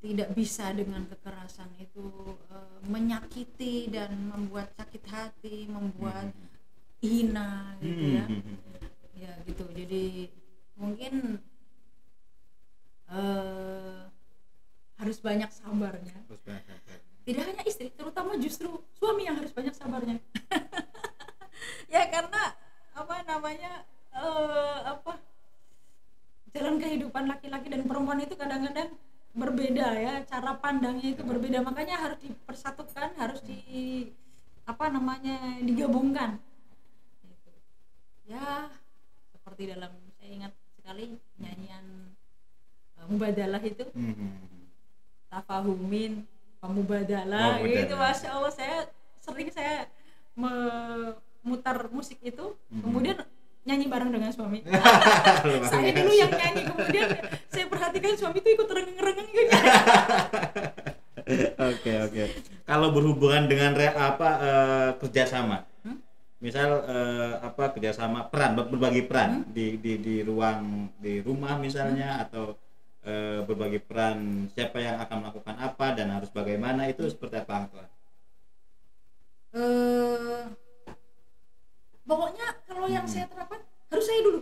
tidak 0.02 0.34
bisa 0.34 0.66
dengan 0.74 1.06
kekerasan 1.06 1.70
itu 1.78 2.34
eh, 2.50 2.78
menyakiti 2.90 3.86
dan 3.86 4.10
membuat 4.34 4.74
sakit 4.74 5.04
hati 5.06 5.70
membuat 5.70 6.34
Mhm. 6.34 6.50
hina 6.98 7.78
gitu 7.78 8.04
ya. 8.18 8.26
Mhm. 8.26 8.54
ya 9.14 9.32
gitu. 9.46 9.64
Jadi 9.70 10.26
mungkin 10.74 11.38
eh, 13.12 14.00
harus 15.02 15.18
banyak 15.18 15.50
sabarnya. 15.50 16.14
Tidak 17.26 17.42
hanya 17.42 17.62
istri 17.66 17.90
terutama 17.90 18.38
justru 18.38 18.70
suami 18.94 19.26
yang 19.26 19.34
harus 19.42 19.50
banyak 19.50 19.74
sabarnya. 19.74 20.22
Ya 21.92 22.08
karena 22.08 22.56
apa 22.96 23.16
namanya 23.28 23.84
eh, 24.16 24.78
apa 24.82 25.20
jalan 26.56 26.80
kehidupan 26.80 27.28
laki-laki 27.28 27.68
dan 27.68 27.84
perempuan 27.84 28.18
itu 28.24 28.32
kadang-kadang 28.34 28.96
berbeda 29.36 29.86
ya 30.00 30.24
cara 30.24 30.56
pandangnya 30.56 31.12
itu 31.12 31.22
berbeda. 31.22 31.60
Makanya 31.60 32.00
harus 32.00 32.18
dipersatukan 32.24 33.12
harus 33.20 33.44
di 33.44 34.08
apa 34.64 34.88
namanya 34.88 35.60
digabungkan. 35.60 36.40
Gitu. 37.22 37.52
ya 38.32 38.72
seperti 39.36 39.76
dalam 39.76 39.92
saya 40.16 40.30
ingat 40.32 40.52
sekali 40.80 41.14
nyanyian 41.38 41.86
eh, 42.98 43.06
mubadalah 43.06 43.62
itu. 43.62 43.84
Mhm. 43.92 44.51
Tafahumin 45.32 46.28
pemubadalah 46.60 47.56
Pemubadalah. 47.56 47.80
gitu 47.80 47.94
masya 47.96 48.28
allah 48.30 48.52
saya 48.52 48.84
sering 49.18 49.48
saya 49.48 49.88
memutar 50.36 51.88
musik 51.88 52.20
itu 52.20 52.52
Mhm. 52.68 52.82
kemudian 52.82 53.16
nyanyi 53.62 53.86
bareng 53.86 54.10
dengan 54.10 54.28
suami 54.28 54.60
saya 55.72 55.90
dulu 55.90 56.12
yang 56.12 56.30
nyanyi 56.30 56.62
kemudian 56.66 57.08
saya 57.48 57.64
perhatikan 57.66 58.12
suami 58.12 58.38
itu 58.38 58.50
ikut 58.52 58.68
rengeng-rengeng 58.68 59.28
gitu 59.30 59.52
Oke 61.62 61.92
oke. 62.02 62.24
Kalau 62.62 62.90
berhubungan 62.90 63.46
dengan 63.46 63.72
re, 63.72 63.88
apa 63.88 64.28
eh, 64.38 64.90
kerjasama, 64.98 65.62
Hmm? 65.80 66.02
misal 66.38 66.82
eh, 66.84 67.34
apa 67.40 67.70
kerjasama 67.70 68.26
peran 68.26 68.52
ber- 68.52 68.68
berbagi 68.68 69.06
peran 69.06 69.40
Hmm? 69.40 69.44
di, 69.48 69.78
di 69.78 69.92
di 69.98 70.14
ruang 70.20 70.90
di 70.98 71.22
rumah 71.22 71.56
misalnya 71.56 72.20
atau 72.20 72.58
eh, 73.02 73.40
berbagi 73.42 73.78
peran 73.78 74.18
siapa 74.50 74.78
yang 74.78 74.96
akan 74.98 75.16
melakukan 75.20 75.56
apa 75.58 75.86
dan 75.92 76.08
harus 76.10 76.30
bagaimana 76.30 76.86
itu 76.86 77.02
seperti 77.06 77.42
apa? 77.42 77.66
Eh, 79.52 80.42
pokoknya 82.02 82.46
kalau 82.64 82.88
yang 82.88 83.04
Hmm. 83.04 83.12
saya 83.12 83.26
terapkan 83.28 83.60
harus 83.92 84.06
saya 84.06 84.20
dulu 84.22 84.40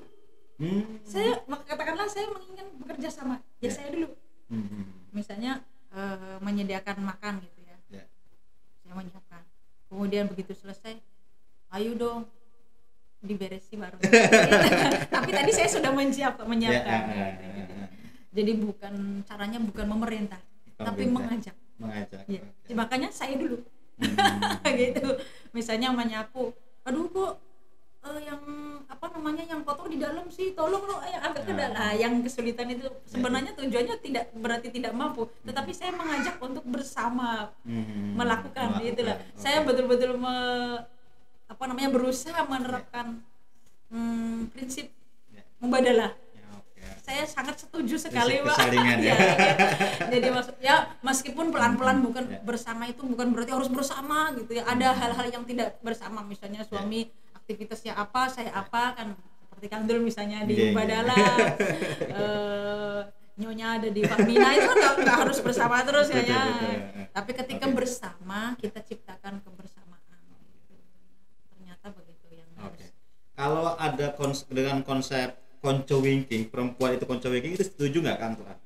Hmm. 0.61 0.85
saya 1.02 1.40
katakanlah 1.67 2.07
saya 2.07 2.29
menginginkan 2.29 2.69
bekerja 2.79 3.09
sama 3.11 3.40
ya 3.59 3.67
Ya. 3.67 3.71
saya 3.75 3.88
dulu 3.90 4.09
Hmm. 4.47 4.87
misalnya 5.11 5.52
eh, 5.90 6.38
menyediakan 6.38 7.02
makan 7.02 7.43
gitu 7.43 7.61
ya 7.64 7.76
Ya. 7.90 8.05
saya 8.81 8.93
menyiapkan 8.95 9.43
kemudian 9.90 10.31
begitu 10.31 10.55
selesai 10.55 11.02
ayo 11.71 11.90
dong 11.97 12.31
diberesi 13.21 13.75
baru 13.75 13.99
tapi 15.14 15.31
tadi 15.31 15.50
saya 15.50 15.69
sudah 15.69 15.90
menyiap 15.90 16.38
Ya, 16.38 16.45
menyiapkan 16.47 16.87
ah, 16.87 17.11
ah, 17.11 17.29
gitu. 17.35 17.45
ah, 17.50 17.67
ah. 17.75 17.80
Jadi 18.31 18.53
bukan 18.57 18.95
caranya 19.23 19.59
bukan 19.59 19.87
memerintah 19.87 20.41
tapi 20.73 21.05
Pemerintah. 21.05 21.15
mengajak 21.15 21.57
mengajak. 21.77 22.21
ya. 22.27 22.41
Oke. 22.41 22.73
makanya 22.73 23.09
saya 23.11 23.37
dulu 23.37 23.59
Hmm. 24.01 24.65
gitu 24.81 25.13
misalnya 25.51 25.93
menyapu 25.93 26.57
aduh 26.81 27.05
kok 27.07 27.37
eh, 28.01 28.21
yang 28.25 28.41
apa 28.87 29.07
namanya 29.11 29.45
yang 29.45 29.61
kotor 29.61 29.87
di 29.87 30.01
dalam 30.01 30.25
sih 30.27 30.51
tolong 30.51 30.81
lo 30.81 31.05
yang 31.05 31.21
agak 31.23 31.45
ke 31.45 31.53
Ah. 31.53 31.59
dalam 31.59 31.77
Nah, 31.77 31.93
yang 31.95 32.15
kesulitan 32.19 32.65
itu 32.71 32.89
sebenarnya 33.05 33.53
tujuannya 33.53 33.97
tidak 33.99 34.33
berarti 34.33 34.69
tidak 34.71 34.93
mampu 34.93 35.29
tetapi 35.43 35.69
saya 35.71 35.93
mengajak 35.93 36.39
untuk 36.39 36.65
bersama 36.65 37.53
Hmm. 37.61 38.17
melakukan 38.17 38.81
gitu 38.81 39.05
lah 39.05 39.21
Oke. 39.21 39.37
saya 39.37 39.61
betul-betul 39.61 40.17
me- 40.17 40.81
apa 41.45 41.63
namanya 41.67 41.91
berusaha 41.91 42.41
menerapkan 42.43 43.21
hmm, 43.89 44.49
prinsip 44.49 44.89
Ya. 45.29 45.45
Ya, 45.45 45.45
oke. 45.61 46.30
Saya 47.11 47.26
sangat 47.26 47.57
setuju 47.59 47.99
sekali 47.99 48.38
Pak. 48.38 48.55
ya. 48.55 48.71
Iya, 48.71 48.95
iya. 48.97 49.14
jadi 50.09 50.29
maksud 50.31 50.55
ya 50.61 50.76
meskipun 51.00 51.50
pelan-pelan 51.50 51.99
bukan 52.00 52.25
Ya. 52.29 52.38
bersama 52.40 52.87
itu 52.87 53.02
bukan 53.02 53.35
berarti 53.35 53.50
harus 53.50 53.67
bersama 53.69 54.31
gitu 54.33 54.55
ya 54.55 54.62
ada 54.64 54.95
hal-hal 54.95 55.26
yang 55.29 55.43
tidak 55.43 55.75
bersama 55.81 56.23
misalnya 56.23 56.62
Ya. 56.62 56.69
suami 56.71 57.11
aktivitasnya 57.35 57.93
apa 57.95 58.29
saya 58.29 58.55
apa 58.55 58.95
kan 58.95 59.09
seperti 59.43 59.67
Kang 59.67 59.85
Dul 59.85 59.99
misalnya 60.00 60.45
di 60.45 60.55
Iya, 60.55 60.64
iya. 60.64 60.73
Badala 60.73 61.17
eh, 62.07 63.00
nyonya 63.37 63.67
ada 63.75 63.88
di 63.88 64.02
Fahmina 64.02 64.49
itu 64.52 64.69
kan 64.69 64.95
nggak- 64.97 65.19
harus 65.19 65.38
bersama 65.40 65.83
terus 65.83 66.07
ya, 66.09 66.21
Betul, 66.21 66.31
ya. 66.31 66.43
betul. 66.47 66.76
tapi 67.11 67.31
ketika 67.35 67.67
Oke. 67.67 67.75
bersama 67.75 68.40
kita 68.55 68.81
ciptakan 68.81 69.35
kebersamaan 69.40 70.21
ternyata 71.49 71.87
begitu 71.90 72.26
yang 72.31 72.50
harus 72.57 72.87
Kalau 73.33 73.73
ada 73.75 74.07
kons- 74.14 74.45
dengan 74.47 74.85
konsep 74.85 75.33
konco 75.61 75.97
winking, 75.99 76.49
perempuan 76.49 76.97
itu 76.97 77.05
konco 77.05 77.29
winking 77.29 77.55
itu 77.55 77.64
setuju 77.64 78.00
nggak 78.00 78.19
Kang 78.19 78.35
Tuan? 78.35 78.57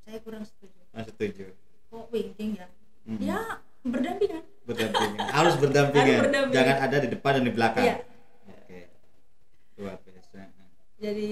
saya 0.00 0.18
kurang 0.20 0.40
setuju 0.42 0.78
Ah, 0.90 1.02
setuju. 1.02 1.52
kok 1.88 2.04
winking 2.08 2.50
ya 2.54 2.66
Mhm. 3.04 3.20
ya 3.22 3.40
berdampingan 3.82 4.44
Berdampingan. 4.62 5.16
Harus 5.32 5.54
berdampingan. 5.56 6.04
Harus 6.12 6.24
berdampingan. 6.28 6.52
Jangan 6.52 6.76
ada 6.78 6.96
di 7.00 7.08
depan 7.08 7.30
dan 7.32 7.42
di 7.42 7.52
belakang. 7.52 7.84
Iya. 7.88 7.96
Oke. 8.46 8.80
Luar 9.76 9.96
biasa. 9.98 10.38
jadi 10.98 11.30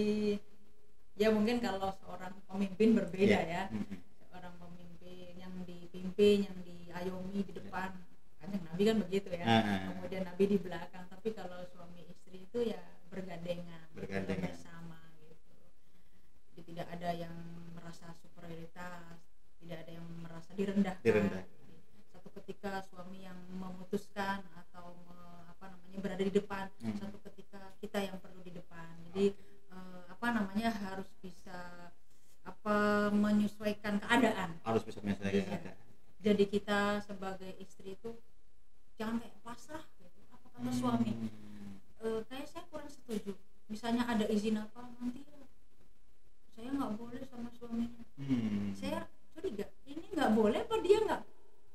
ya 1.14 1.28
mungkin 1.28 1.56
kalau 1.58 1.92
seorang 1.98 2.32
pemimpin 2.46 2.88
berbeda 2.94 3.38
Iya. 3.38 3.40
ya 3.44 3.62
Mhm. 3.68 3.96
seorang 4.22 4.54
pemimpin 4.56 5.32
yang 5.34 5.52
dipimpin 5.62 6.36
yang 6.44 6.56
diayomi 6.62 7.40
di 7.42 7.52
depan 7.52 7.92
kanjeng 8.38 8.62
Nabi 8.62 8.82
kan 8.82 8.96
begitu 9.02 9.28
ya 9.30 9.44
Ah, 9.44 9.52
ah. 9.58 9.80
kemudian 9.90 10.22
Nabi 10.22 10.44
di 10.46 10.56
belakang 10.56 11.04
tapi 11.06 11.28
kalau 11.30 11.60
suami 11.66 12.04
istri 12.06 12.40
itu 12.42 12.58
ya 12.62 12.80
bergandengan 13.08 13.84
Bergandengan. 13.92 14.52
Tidak 16.76 16.92
ada 16.92 17.11
yang 17.16 17.33
merasa 17.73 18.04
superioritas 18.14 19.16
tidak 19.56 19.80
ada 19.80 19.92
yang 19.92 20.04
merasa 20.21 20.52
direndahkan 20.52 21.00
Direndahkan. 21.00 21.49
satu 22.06 22.28
ketika 22.37 22.85
suami 22.85 23.25
yang 23.25 23.40
memutuskan 23.50 24.45
atau 24.54 24.92
me- 25.02 25.25
apa 25.49 25.73
namanya 25.73 25.99
berada 25.99 26.21
di 26.21 26.28
depan 26.30 26.68
Hmm. 26.78 26.92
satu 26.95 27.16
ketika 27.25 27.73
kita 27.80 27.99
yang 28.02 28.21
perlu 28.21 28.40
di 28.40 28.52
depan 28.52 28.85
jadi 29.09 29.33
eh, 29.66 30.02
apa 30.06 30.26
namanya 30.30 30.68
harus 30.68 31.09
bisa 31.16 31.88
apa 32.45 32.76
menyesuaikan 33.11 33.97
keadaan 33.99 34.61
Harus 34.61 34.85
bisa 34.85 35.00
menyelesaikan 35.00 35.33
Iya. 35.33 35.49
keadaan. 35.49 35.76
jadi 36.21 36.45
kita 36.47 36.80
sebagai 37.02 37.56
istri 37.56 37.97
itu 37.97 38.12
jangan 38.95 39.16
kayak 39.16 39.40
pasrah 39.40 39.85
gitu 39.97 40.21
apa 40.30 40.47
kata 40.50 40.71
suami 40.71 41.12
Hmm. 41.16 41.80
Eh, 41.99 42.21
kayak 42.23 42.45
saya 42.47 42.68
kurang 42.68 42.92
setuju 42.92 43.33
misalnya 43.66 44.04
ada 44.04 44.28
izin 44.28 44.61
apa 44.61 44.85
nanti 44.95 45.25
ya 45.25 45.40
saya 46.52 46.68
nggak 46.71 46.92
boleh 46.95 47.21
sama 47.23 47.49
suaminya 47.50 48.04
Hmm. 48.16 48.73
saya 48.73 49.04
curiga 49.30 49.66
ini 49.85 50.06
nggak 50.09 50.33
boleh 50.33 50.59
apa 50.59 50.76
dia 50.80 50.99
nggak 51.02 51.23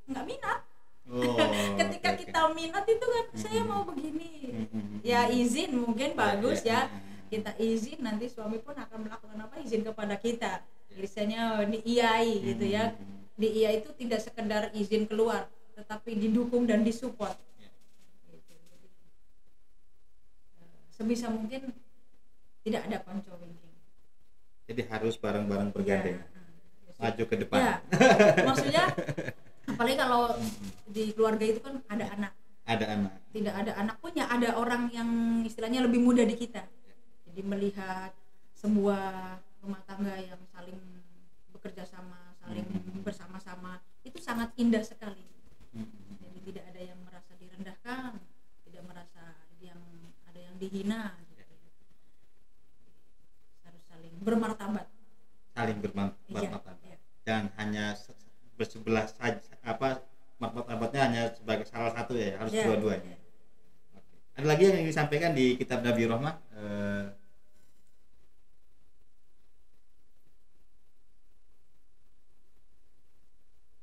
nggak 0.07 0.25
minat 0.25 0.61
Oh, 1.03 1.35
ketika 1.75 2.07
oke, 2.07 2.15
oke. 2.15 2.21
kita 2.23 2.41
minat 2.51 2.85
itu 2.87 3.05
kan 3.05 3.25
saya 3.35 3.61
mau 3.63 3.81
begini 3.83 4.31
Mhm. 4.47 5.01
ya 5.03 5.27
izin 5.27 5.75
mungkin 5.75 6.13
bagus 6.13 6.61
ya. 6.63 6.87
ya 6.87 6.97
kita 7.27 7.50
izin 7.61 8.01
nanti 8.01 8.25
suami 8.25 8.57
pun 8.57 8.73
akan 8.73 9.05
melakukan 9.05 9.37
apa 9.39 9.55
izin 9.61 9.85
kepada 9.85 10.17
kita 10.17 10.65
biasanya 10.91 11.61
diiyai 11.63 12.41
gitu 12.43 12.65
ya 12.65 12.91
di 13.31 13.47
iya 13.55 13.69
itu 13.71 13.93
tidak 13.95 14.19
sekedar 14.19 14.73
izin 14.73 15.05
keluar 15.05 15.45
tetapi 15.73 16.17
didukung 16.17 16.65
dan 16.65 16.81
disupport 16.81 17.37
Ya. 17.57 17.69
Gitu. 18.27 18.53
Sebisa 20.91 21.29
mungkin 21.29 21.71
tidak 22.61 22.81
ada 22.85 22.97
winking 23.07 23.73
Jadi 24.67 24.81
harus 24.87 25.15
bareng-bareng 25.15 25.69
bergandeng, 25.71 26.21
Ya, 26.21 26.93
maju 26.99 27.23
ke 27.25 27.35
depan. 27.37 27.59
ya 27.59 27.73
maksudnya 28.47 28.83
apalagi 29.65 29.95
kalau 29.95 30.21
di 30.85 31.03
keluarga 31.11 31.45
itu 31.47 31.59
kan 31.59 31.79
ada 31.87 32.05
anak 32.13 32.33
Ada 32.61 32.85
anak. 32.93 33.13
tidak 33.33 33.53
ada 33.57 33.71
anak 33.73 33.95
pun 33.97 34.11
ya 34.13 34.25
ada 34.27 34.49
orang 34.53 34.91
yang 34.91 35.09
istilahnya 35.41 35.81
lebih 35.81 35.97
muda 35.97 36.21
di 36.21 36.35
kita 36.35 36.61
jadi 37.31 37.41
melihat 37.41 38.11
sebuah 38.53 39.39
rumah 39.63 39.81
tangga 39.87 40.19
yang 40.19 40.41
saling 40.51 40.77
bekerja 41.49 41.87
sama 41.87 42.35
saling 42.37 42.67
Mhm. 42.67 43.01
bersama-sama 43.01 43.79
itu 44.03 44.19
sangat 44.19 44.51
indah 44.55 44.83
sekali 44.83 45.23
Mhm. 45.71 46.19
jadi 46.19 46.39
tidak 46.43 46.63
ada 46.75 46.81
yang 46.83 46.99
merasa 47.01 47.31
direndahkan 47.37 48.11
tidak 48.67 48.83
merasa 48.83 49.23
yang 49.59 49.79
ada 50.25 50.39
yang 50.41 50.55
dihina 50.57 51.15
gitu. 51.29 51.43
harus 53.63 53.83
saling 53.87 54.13
bermartabat 54.19 54.87
Saling 55.51 55.77
Iya, 55.77 55.83
bermartabat. 55.83 56.75
iya. 56.81 56.97
Jangan 57.21 57.45
hanya 57.55 57.85
se- 57.93 58.15
bersebelah 58.55 59.03
saja 59.05 59.35
apa 59.61 59.99
martabatnya 60.39 61.01
hanya 61.05 61.23
sebagai 61.35 61.67
salah 61.67 61.91
satu 61.91 62.15
ya, 62.15 62.39
harus 62.39 62.55
Iya, 62.55 62.65
dua-duanya. 62.71 63.13
iya. 63.13 63.19
Oke. 63.93 64.15
Ada 64.39 64.45
lagi 64.47 64.61
yang 64.63 64.75
ingin 64.79 64.89
disampaikan 64.89 65.31
di 65.35 65.59
kitab 65.59 65.83
Nabi 65.83 66.07
Rahmah? 66.07 66.35
Eh, 66.55 67.05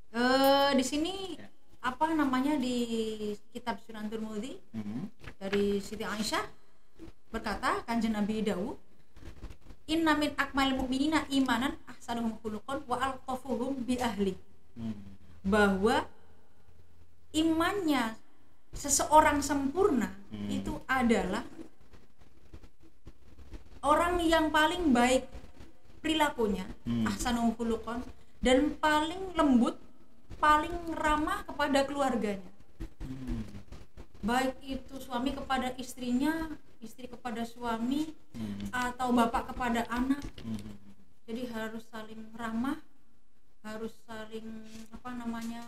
Eh, 0.09 0.71
di 0.73 0.81
sini 0.81 1.37
Ya. 1.37 1.45
apa 1.85 2.09
namanya 2.11 2.57
di 2.57 2.75
kitab 3.53 3.77
Sunan 3.85 4.09
Turmudi 4.09 4.57
mhm. 4.73 5.05
dari 5.37 5.77
Siti 5.79 6.01
Aisyah 6.01 6.41
berkata 7.29 7.85
kanjeng 7.85 8.17
Nabi 8.39 8.55
Dawud 8.55 8.77
Inna 9.89 10.15
min 10.15 10.31
akmal 10.39 10.71
mu'minina 10.79 11.27
imanan 11.27 11.75
ahsanuhum 11.91 12.39
khuluqan 12.39 12.87
wa 12.87 12.95
alqafuhum 13.03 13.83
bi 13.83 13.99
ahli 13.99 14.31
Mhm. 14.79 14.95
bahwa 15.43 16.07
imannya 17.35 18.15
seseorang 18.71 19.43
sempurna 19.43 20.07
Hmm. 20.31 20.47
itu 20.47 20.71
adalah 20.87 21.43
orang 23.83 24.23
yang 24.23 24.47
paling 24.55 24.95
baik 24.95 25.27
perilakunya 25.99 26.63
Hmm. 26.87 27.03
ahsanuhum 27.11 27.59
khuluqan 27.59 27.99
dan 28.39 28.71
paling 28.79 29.35
lembut 29.35 29.75
paling 30.39 30.95
ramah 30.95 31.43
kepada 31.43 31.83
keluarganya 31.83 32.47
Mhm. 33.03 33.43
baik 34.23 34.55
itu 34.63 34.95
suami 35.01 35.35
kepada 35.35 35.75
istrinya 35.75 36.55
istri 36.79 37.11
kepada 37.11 37.43
suami 37.43 38.11
Mhm. 38.35 38.71
atau 38.71 39.11
bapak 39.11 39.51
kepada 39.51 39.83
anak 39.91 40.23
Mhm. 40.43 40.71
jadi 41.27 41.43
harus 41.51 41.83
saling 41.91 42.31
ramah 42.35 42.79
harus 43.59 43.91
saling 44.07 44.47
apa 44.95 45.09
namanya 45.19 45.63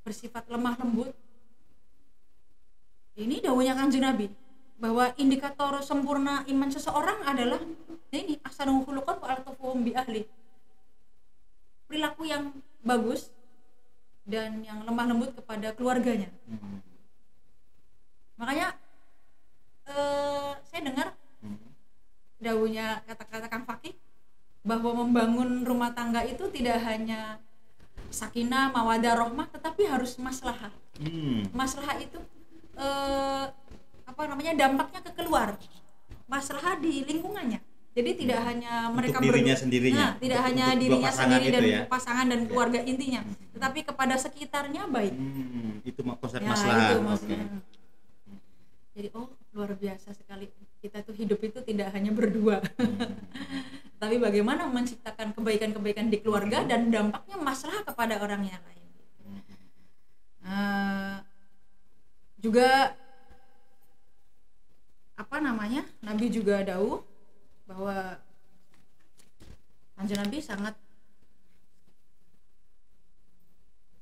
bersifat 0.00 0.48
lemah 0.48 0.80
lembut 0.80 1.12
ini 3.20 3.44
dawuhnya 3.44 3.76
kanjeng 3.76 4.00
nabi 4.00 4.32
bahwa 4.80 5.12
indikator 5.20 5.76
sempurna 5.84 6.40
iman 6.48 6.70
seseorang 6.72 7.20
adalah 7.28 7.60
ini 8.16 8.40
ahsanul 8.40 8.80
khuluqan 8.88 9.20
wa 9.20 9.28
altafuhum 9.28 9.84
bi 9.84 9.92
ahli 9.92 10.24
perilaku 11.84 12.24
yang 12.24 12.56
bagus 12.80 13.28
dan 14.24 14.64
yang 14.64 14.80
lemah 14.88 15.04
lembut 15.04 15.36
kepada 15.36 15.76
keluarganya 15.76 16.32
Mhm. 16.48 16.80
makanya 18.40 18.72
eh, 19.90 20.50
saya 20.62 20.80
dengar 20.82 21.08
Mhm. 21.40 21.68
dawuhnya 22.38 22.86
kata-kata 23.04 23.46
Kang 23.46 23.64
Fakih 23.64 23.94
bahwa 24.60 25.02
membangun 25.02 25.62
rumah 25.62 25.90
tangga 25.90 26.22
itu 26.22 26.46
tidak 26.48 26.78
hanya 26.82 27.40
sakinah 28.10 28.70
mawadah 28.70 29.14
rohmah 29.16 29.46
tetapi 29.48 29.86
harus 29.86 30.16
maslahah 30.16 30.70
Mhm. 30.98 31.50
maslahah 31.52 31.96
itu 31.96 32.18
eh, 32.72 33.44
apa 34.02 34.22
namanya 34.24 34.56
dampaknya 34.58 35.00
ke 35.00 35.12
keluar 35.14 35.54
maslahah 36.26 36.76
di 36.76 37.04
lingkungannya 37.04 37.60
jadi 37.90 38.10
tidak 38.14 38.40
hanya 38.42 38.88
mereka 38.88 39.18
Hmm. 39.18 39.26
dirinya 39.26 39.50
berdua- 39.50 39.60
sendirinya. 39.60 39.98
nah, 40.00 40.12
tidak 40.16 40.30
Untuk- 40.32 40.46
hanya 40.48 40.64
untuk 40.66 40.80
dirinya 40.80 41.10
sendiri 41.12 41.50
dan 41.50 41.62
ya. 41.66 41.80
pasangan 41.86 42.26
dan 42.26 42.40
Ya. 42.40 42.46
keluarga 42.46 42.78
intinya 42.82 43.20
tetapi 43.50 43.78
kepada 43.82 44.14
sekitarnya 44.16 44.82
baik 44.86 45.12
Hmm, 45.12 45.72
itu 45.82 46.00
konsep 46.00 46.40
ya 46.40 46.54
itu 46.54 46.96
Oke. 46.96 47.04
maksudnya 47.04 47.38
jadi 48.92 49.08
oh 49.12 49.28
luar 49.54 49.74
biasa 49.74 50.14
sekali. 50.14 50.50
Kita 50.80 51.02
tuh 51.04 51.14
hidup 51.14 51.40
itu 51.42 51.58
tidak 51.62 51.92
hanya 51.92 52.10
berdua. 52.14 52.62
Hmm. 52.78 53.18
tapi 54.00 54.16
bagaimana 54.16 54.64
menciptakan 54.64 55.36
kebaikan-kebaikan 55.36 56.08
di 56.08 56.24
keluarga 56.24 56.64
dan 56.64 56.88
dampaknya 56.88 57.36
masalah 57.36 57.84
kepada 57.84 58.16
orang 58.16 58.48
yang 58.48 58.62
lain. 58.64 58.80
Eh, 60.40 61.16
juga 62.40 62.96
apa 65.20 65.36
namanya? 65.44 65.84
Nabi 66.00 66.32
juga 66.32 66.64
dawuh 66.64 67.04
bahwa 67.68 68.16
kanjeng 70.00 70.16
Nabi 70.16 70.40
sangat 70.40 70.74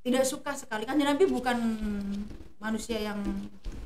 tidak 0.06 0.24
suka 0.30 0.54
sekali. 0.54 0.86
Kanjeng 0.86 1.10
Nabi 1.10 1.26
bukan 1.26 1.58
manusia 2.62 3.02
yang 3.02 3.18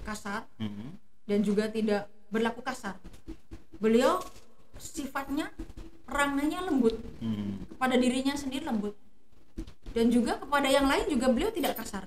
kasar. 0.05 0.45
Mhm. 0.61 1.12
Dan 1.29 1.45
juga 1.45 1.69
tidak 1.71 2.09
berlaku 2.33 2.65
kasar. 2.65 2.97
Beliau 3.79 4.23
sifatnya 4.79 5.51
perangannya 6.07 6.61
lembut. 6.67 6.97
Hmm. 7.23 7.65
kepada 7.75 7.99
dirinya 7.99 8.35
sendiri 8.39 8.63
lembut. 8.67 8.95
Dan 9.93 10.09
juga 10.09 10.39
kepada 10.39 10.71
yang 10.71 10.87
lain 10.87 11.11
juga 11.11 11.27
beliau 11.31 11.51
tidak 11.51 11.79
kasar. 11.79 12.07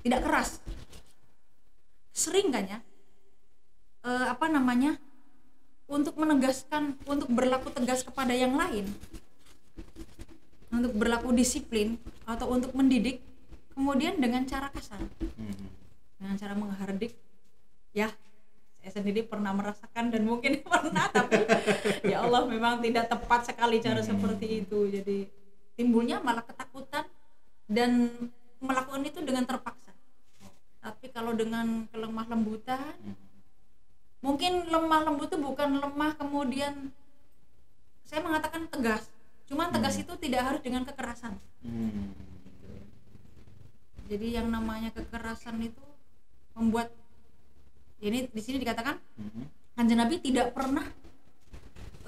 Tidak 0.00 0.20
keras. 0.20 0.60
Sering 2.12 2.52
kan 2.52 2.64
ya 2.68 2.78
eh, 4.04 4.26
apa 4.28 4.46
namanya 4.48 4.96
untuk 5.90 6.16
menegaskan 6.16 6.96
untuk 7.04 7.28
berlaku 7.32 7.68
tegas 7.74 8.06
kepada 8.06 8.32
yang 8.32 8.54
lain 8.54 8.86
untuk 10.70 10.94
berlaku 10.94 11.34
disiplin 11.34 11.98
atau 12.24 12.54
untuk 12.54 12.70
mendidik 12.78 13.18
kemudian 13.74 14.22
dengan 14.22 14.46
cara 14.46 14.70
kasar. 14.70 15.02
Mhm. 15.18 15.82
dengan 16.20 16.36
cara 16.36 16.52
menghardik 16.52 17.16
ya 17.96 18.12
saya 18.80 18.92
sendiri 18.96 19.28
pernah 19.28 19.52
merasakan 19.52 20.08
dan 20.08 20.24
mungkin 20.24 20.60
pernah 20.64 21.06
tapi 21.12 21.44
ya 22.08 22.24
Allah 22.24 22.48
memang 22.48 22.80
tidak 22.80 23.12
tepat 23.12 23.52
sekali 23.52 23.76
cara 23.78 24.00
Hmm. 24.00 24.08
seperti 24.16 24.64
itu 24.64 24.78
jadi 24.88 25.18
timbulnya 25.76 26.24
malah 26.24 26.44
ketakutan 26.44 27.04
dan 27.68 28.08
melakukan 28.60 29.04
itu 29.04 29.20
dengan 29.20 29.44
terpaksa 29.44 29.92
tapi 30.80 31.12
kalau 31.12 31.36
dengan 31.36 31.84
kelemah 31.92 32.26
lembutan 32.26 32.96
Mhm. 33.00 33.16
mungkin 34.20 34.52
lemah 34.68 35.00
lembut 35.08 35.28
itu 35.28 35.36
bukan 35.40 35.80
lemah 35.80 36.12
kemudian 36.16 36.92
saya 38.04 38.24
mengatakan 38.24 38.64
tegas 38.68 39.08
cuman 39.44 39.68
tegas 39.70 39.96
Hmm. 39.96 40.02
itu 40.08 40.12
tidak 40.24 40.40
harus 40.40 40.60
dengan 40.64 40.88
kekerasan 40.88 41.36
Hmm. 41.60 42.16
jadi 44.08 44.40
yang 44.40 44.48
namanya 44.48 44.88
kekerasan 44.90 45.60
itu 45.60 45.84
membuat 46.56 46.90
ini 48.00 48.28
di 48.28 48.40
sini 48.40 48.56
dikatakan 48.58 48.96
Mhm. 49.16 49.42
kanjeng 49.76 50.00
Nabi 50.00 50.16
tidak 50.18 50.52
pernah 50.52 50.84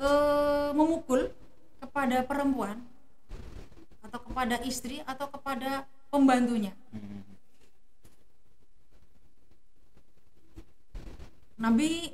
eh, 0.02 0.70
memukul 0.74 1.30
kepada 1.78 2.26
perempuan 2.26 2.80
atau 4.02 4.18
kepada 4.18 4.58
istri 4.66 4.98
atau 5.04 5.30
kepada 5.30 5.86
pembantunya 6.10 6.74
Mhm. 6.90 7.20
Nabi 11.58 12.10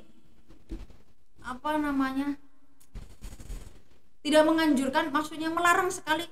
apa 1.41 1.71
namanya 1.81 2.37
tidak 4.21 4.43
menganjurkan 4.45 5.09
maksudnya 5.09 5.49
melarang 5.49 5.89
sekali 5.89 6.27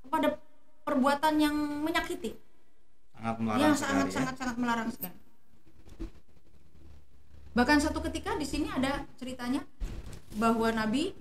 kepada 0.00 0.40
perbuatan 0.86 1.34
yang 1.36 1.52
menyakiti 1.84 2.32
sangat 3.12 3.36
melarang 3.36 3.60
yang 3.60 3.74
sekali 3.76 3.90
sangat 3.92 4.06
ya. 4.08 4.14
sangat 4.16 4.34
sangat 4.40 4.56
melarang 4.56 4.88
sekali. 4.88 5.16
Bahkan 7.54 7.78
satu 7.78 8.02
ketika 8.02 8.34
di 8.34 8.46
sini 8.46 8.66
ada 8.66 9.06
ceritanya 9.14 9.62
bahwa 10.34 10.74
Nabi 10.74 11.14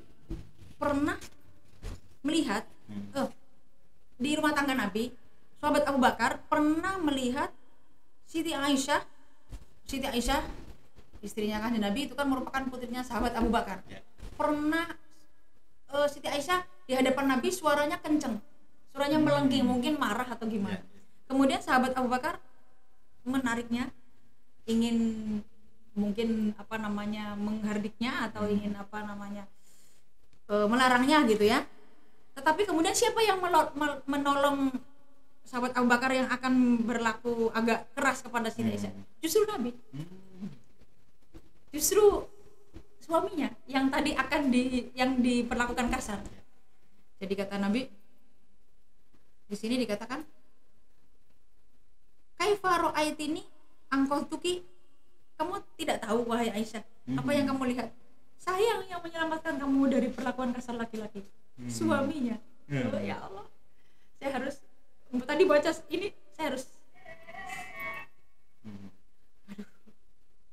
pernah 0.81 1.15
melihat 2.25 2.65
Hmm. 2.83 3.07
eh, 3.15 3.29
di 4.19 4.35
rumah 4.35 4.51
tangga 4.51 4.75
Nabi, 4.75 5.15
sahabat 5.63 5.87
Abu 5.87 5.99
Bakar 6.03 6.43
pernah 6.51 6.99
melihat 6.99 7.47
Siti 8.27 8.51
Aisyah, 8.51 8.99
Siti 9.87 10.03
Aisyah 10.03 10.43
istrinya 11.23 11.63
kan 11.63 11.71
Nabi 11.79 12.11
itu 12.11 12.13
kan 12.19 12.27
merupakan 12.27 12.59
putrinya 12.67 12.99
sahabat 12.99 13.31
Abu 13.39 13.47
Bakar. 13.47 13.79
Ya. 13.87 14.03
Pernah 14.35 14.91
eh, 15.95 16.07
Siti 16.11 16.27
Aisyah 16.27 16.67
di 16.83 16.93
hadapan 16.97 17.39
Nabi 17.39 17.55
suaranya 17.55 17.95
kenceng, 18.03 18.43
suaranya 18.91 19.21
melengking, 19.23 19.63
mungkin 19.63 19.95
marah 19.95 20.27
atau 20.27 20.43
gimana. 20.49 20.83
Ya. 20.83 21.01
Kemudian 21.31 21.63
sahabat 21.63 21.95
Abu 21.95 22.11
Bakar 22.11 22.43
menariknya, 23.23 23.87
ingin 24.67 25.39
mungkin 25.93 26.57
apa 26.57 26.75
namanya 26.81 27.37
menghardiknya 27.37 28.29
atau 28.29 28.45
Hmm. 28.45 28.53
ingin 28.57 28.73
apa 28.77 29.05
namanya 29.05 29.45
eh, 30.49 30.67
melarangnya 30.67 31.23
gitu 31.29 31.45
ya. 31.47 31.63
Tetapi 32.33 32.65
kemudian 32.65 32.97
siapa 32.97 33.21
yang 33.21 33.39
menolong 34.09 34.73
sahabat 35.45 35.77
Abu 35.77 35.87
Bakar 35.87 36.11
yang 36.11 36.27
akan 36.27 36.81
berlaku 36.81 37.53
agak 37.53 37.85
keras 37.93 38.25
kepada 38.25 38.49
Siti 38.49 38.67
Hmm. 38.67 38.75
Aisyah? 38.75 38.91
Justru 39.21 39.45
Nabi, 39.45 39.71
Hmm. 39.93 40.49
justru 41.69 42.27
suaminya 42.99 43.53
yang 43.69 43.91
tadi 43.93 44.17
akan 44.17 44.41
di 44.49 44.89
yang 44.97 45.21
diperlakukan 45.21 45.87
kasar. 45.93 46.19
Jadi 47.21 47.33
kata 47.37 47.55
Nabi 47.61 47.87
di 49.47 49.55
sini 49.55 49.77
dikatakan 49.77 50.25
Kaifa 52.33 52.71
ra'aitini 52.89 53.39
tuki 54.27 54.59
kamu 55.33 55.53
tidak 55.75 55.97
tahu 55.99 56.19
wahai 56.25 56.49
Aisyah 56.49 56.83
apa 57.13 57.29
yang 57.31 57.45
kamu 57.49 57.63
lihat 57.73 57.89
saya 58.37 58.83
yang 58.85 58.99
menyelamatkan 58.99 59.55
kamu 59.55 59.81
dari 59.87 60.07
perlakuan 60.09 60.51
kasar 60.51 60.75
laki-laki 60.75 61.23
Hmm. 61.53 61.69
suaminya 61.69 62.37
Hmm. 62.65 62.89
Oh, 62.89 62.97
ya 62.97 63.21
Allah 63.21 63.45
saya 64.17 64.41
harus 64.41 64.57
tadi 65.21 65.43
baca 65.45 65.69
ini 65.87 66.09
saya 66.33 66.49
harus 66.49 66.65
Hmm. 68.63 68.89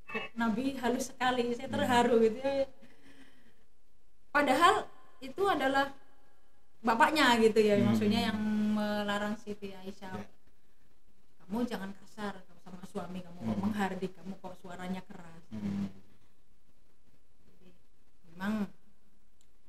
kok 0.05 0.25
Nabi 0.35 0.75
halus 0.77 1.09
sekali 1.09 1.55
saya 1.55 1.71
terharu 1.71 2.21
gitu 2.21 2.37
ya 2.43 2.66
padahal 4.29 4.85
itu 5.21 5.43
adalah 5.47 5.88
bapaknya 6.81 7.38
gitu 7.40 7.61
ya 7.61 7.79
Hmm. 7.79 7.87
maksudnya 7.88 8.21
yang 8.29 8.38
melarang 8.77 9.37
Siti 9.37 9.73
Aisyah 9.73 10.12
Ya. 10.12 10.27
kamu 11.40 11.64
jangan 11.64 11.90
kasar 11.97 12.35
suami 12.90 13.22
kamu 13.22 13.38
kok 13.38 13.46
Hmm. 13.55 13.62
menghardik 13.62 14.12
kamu 14.18 14.35
kok 14.42 14.55
suaranya 14.59 15.03
keras 15.07 15.42
Hmm. 15.55 15.87
Jadi, 17.46 17.68
memang 18.35 18.53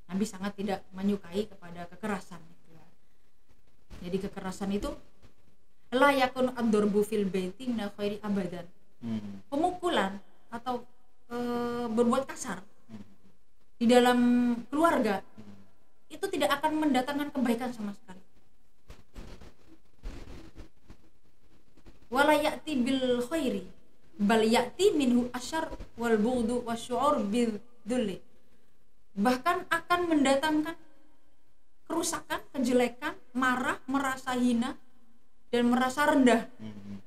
Nabi 0.10 0.26
sangat 0.28 0.58
tidak 0.58 0.82
menyukai 0.92 1.46
kepada 1.48 1.86
kekerasan 1.94 2.42
gitu 2.42 2.68
ya. 2.74 2.86
jadi 4.02 4.18
kekerasan 4.28 4.74
itu 4.74 4.90
layakun 5.92 6.56
ad-darbu 6.56 7.04
fil 7.04 7.28
baiti 7.30 7.70
khairi 7.70 8.18
abadan 8.24 8.66
Hmm. 9.02 9.42
pemukulan 9.50 10.18
atau 10.54 10.86
e, 11.32 11.38
berbuat 11.90 12.30
kasar 12.30 12.62
di 13.82 13.90
dalam 13.90 14.20
keluarga 14.70 15.26
itu 16.06 16.26
tidak 16.30 16.62
akan 16.62 16.86
mendatangkan 16.86 17.34
kebaikan 17.34 17.74
sama 17.74 17.98
sekali. 17.98 18.21
Wala 22.12 22.36
ya'ti 22.36 22.76
bil 22.76 23.24
khairi 23.24 23.64
bal 24.20 24.44
ya'ti 24.44 24.92
minhu 24.92 25.32
asyar 25.32 25.72
wal 25.96 26.20
bughdu 26.20 26.62
wasyu'ur 26.68 27.24
bil 27.26 27.56
dhulli. 27.88 28.20
Bahkan 29.16 29.72
akan 29.72 30.00
mendatangkan 30.08 30.76
kerusakan, 31.88 32.40
kejelekan, 32.52 33.16
marah, 33.34 33.80
merasa 33.88 34.36
hina 34.36 34.76
dan 35.52 35.68
merasa 35.68 36.08
rendah 36.08 36.48
Hmm. 36.56 37.00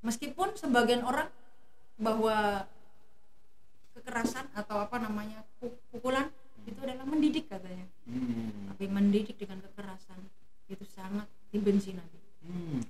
meskipun 0.00 0.56
sebagian 0.56 1.04
orang 1.04 1.28
bahwa 2.00 2.64
kekerasan 3.92 4.48
atau 4.54 4.80
apa 4.80 4.96
namanya 4.96 5.44
pu- 5.60 5.76
pukulan 5.92 6.32
itu 6.64 6.80
adalah 6.80 7.04
mendidik 7.04 7.44
katanya 7.44 7.84
Hmm. 8.08 8.72
tapi 8.72 8.88
mendidik 8.88 9.36
dengan 9.36 9.60
kekerasan 9.60 10.16
itu 10.68 10.84
sangat 10.88 11.28
dibenci 11.52 11.92
Nabi 11.92 12.16
Hmm. 12.40 12.80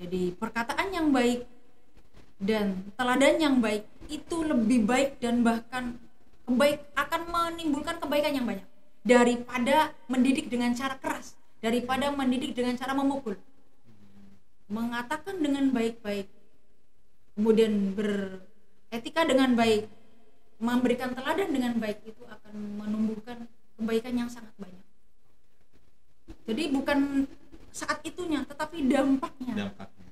Jadi 0.00 0.32
perkataan 0.32 0.88
yang 0.96 1.12
baik 1.12 1.44
dan 2.40 2.88
teladan 2.96 3.36
yang 3.36 3.56
baik 3.60 3.84
itu 4.08 4.40
lebih 4.40 4.88
baik 4.88 5.20
dan 5.20 5.44
bahkan 5.44 6.00
kebaik 6.48 6.80
akan 6.96 7.20
menimbulkan 7.28 8.00
kebaikan 8.00 8.32
yang 8.32 8.46
banyak. 8.48 8.66
Daripada 9.04 9.92
mendidik 10.08 10.48
dengan 10.48 10.72
cara 10.72 10.96
keras 10.96 11.36
daripada 11.60 12.08
mendidik 12.08 12.56
dengan 12.56 12.74
cara 12.80 12.96
memukul. 12.96 13.36
Mengatakan 14.72 15.36
dengan 15.44 15.68
baik-baik 15.68 16.26
kemudian 17.36 17.92
beretika 17.92 19.28
dengan 19.28 19.52
baik 19.52 19.84
memberikan 20.60 21.12
teladan 21.12 21.48
dengan 21.52 21.76
baik 21.76 22.04
itu 22.04 22.24
akan 22.24 22.54
menumbuhkan 22.80 23.48
kebaikan 23.76 24.14
yang 24.16 24.28
sangat 24.32 24.52
banyak. 24.56 24.84
Jadi 26.48 26.62
bukan 26.72 27.28
saat 27.70 28.02
itunya 28.02 28.42
tetapi 28.42 28.86
dampaknya. 28.90 29.54
Dampaknya. 29.54 30.08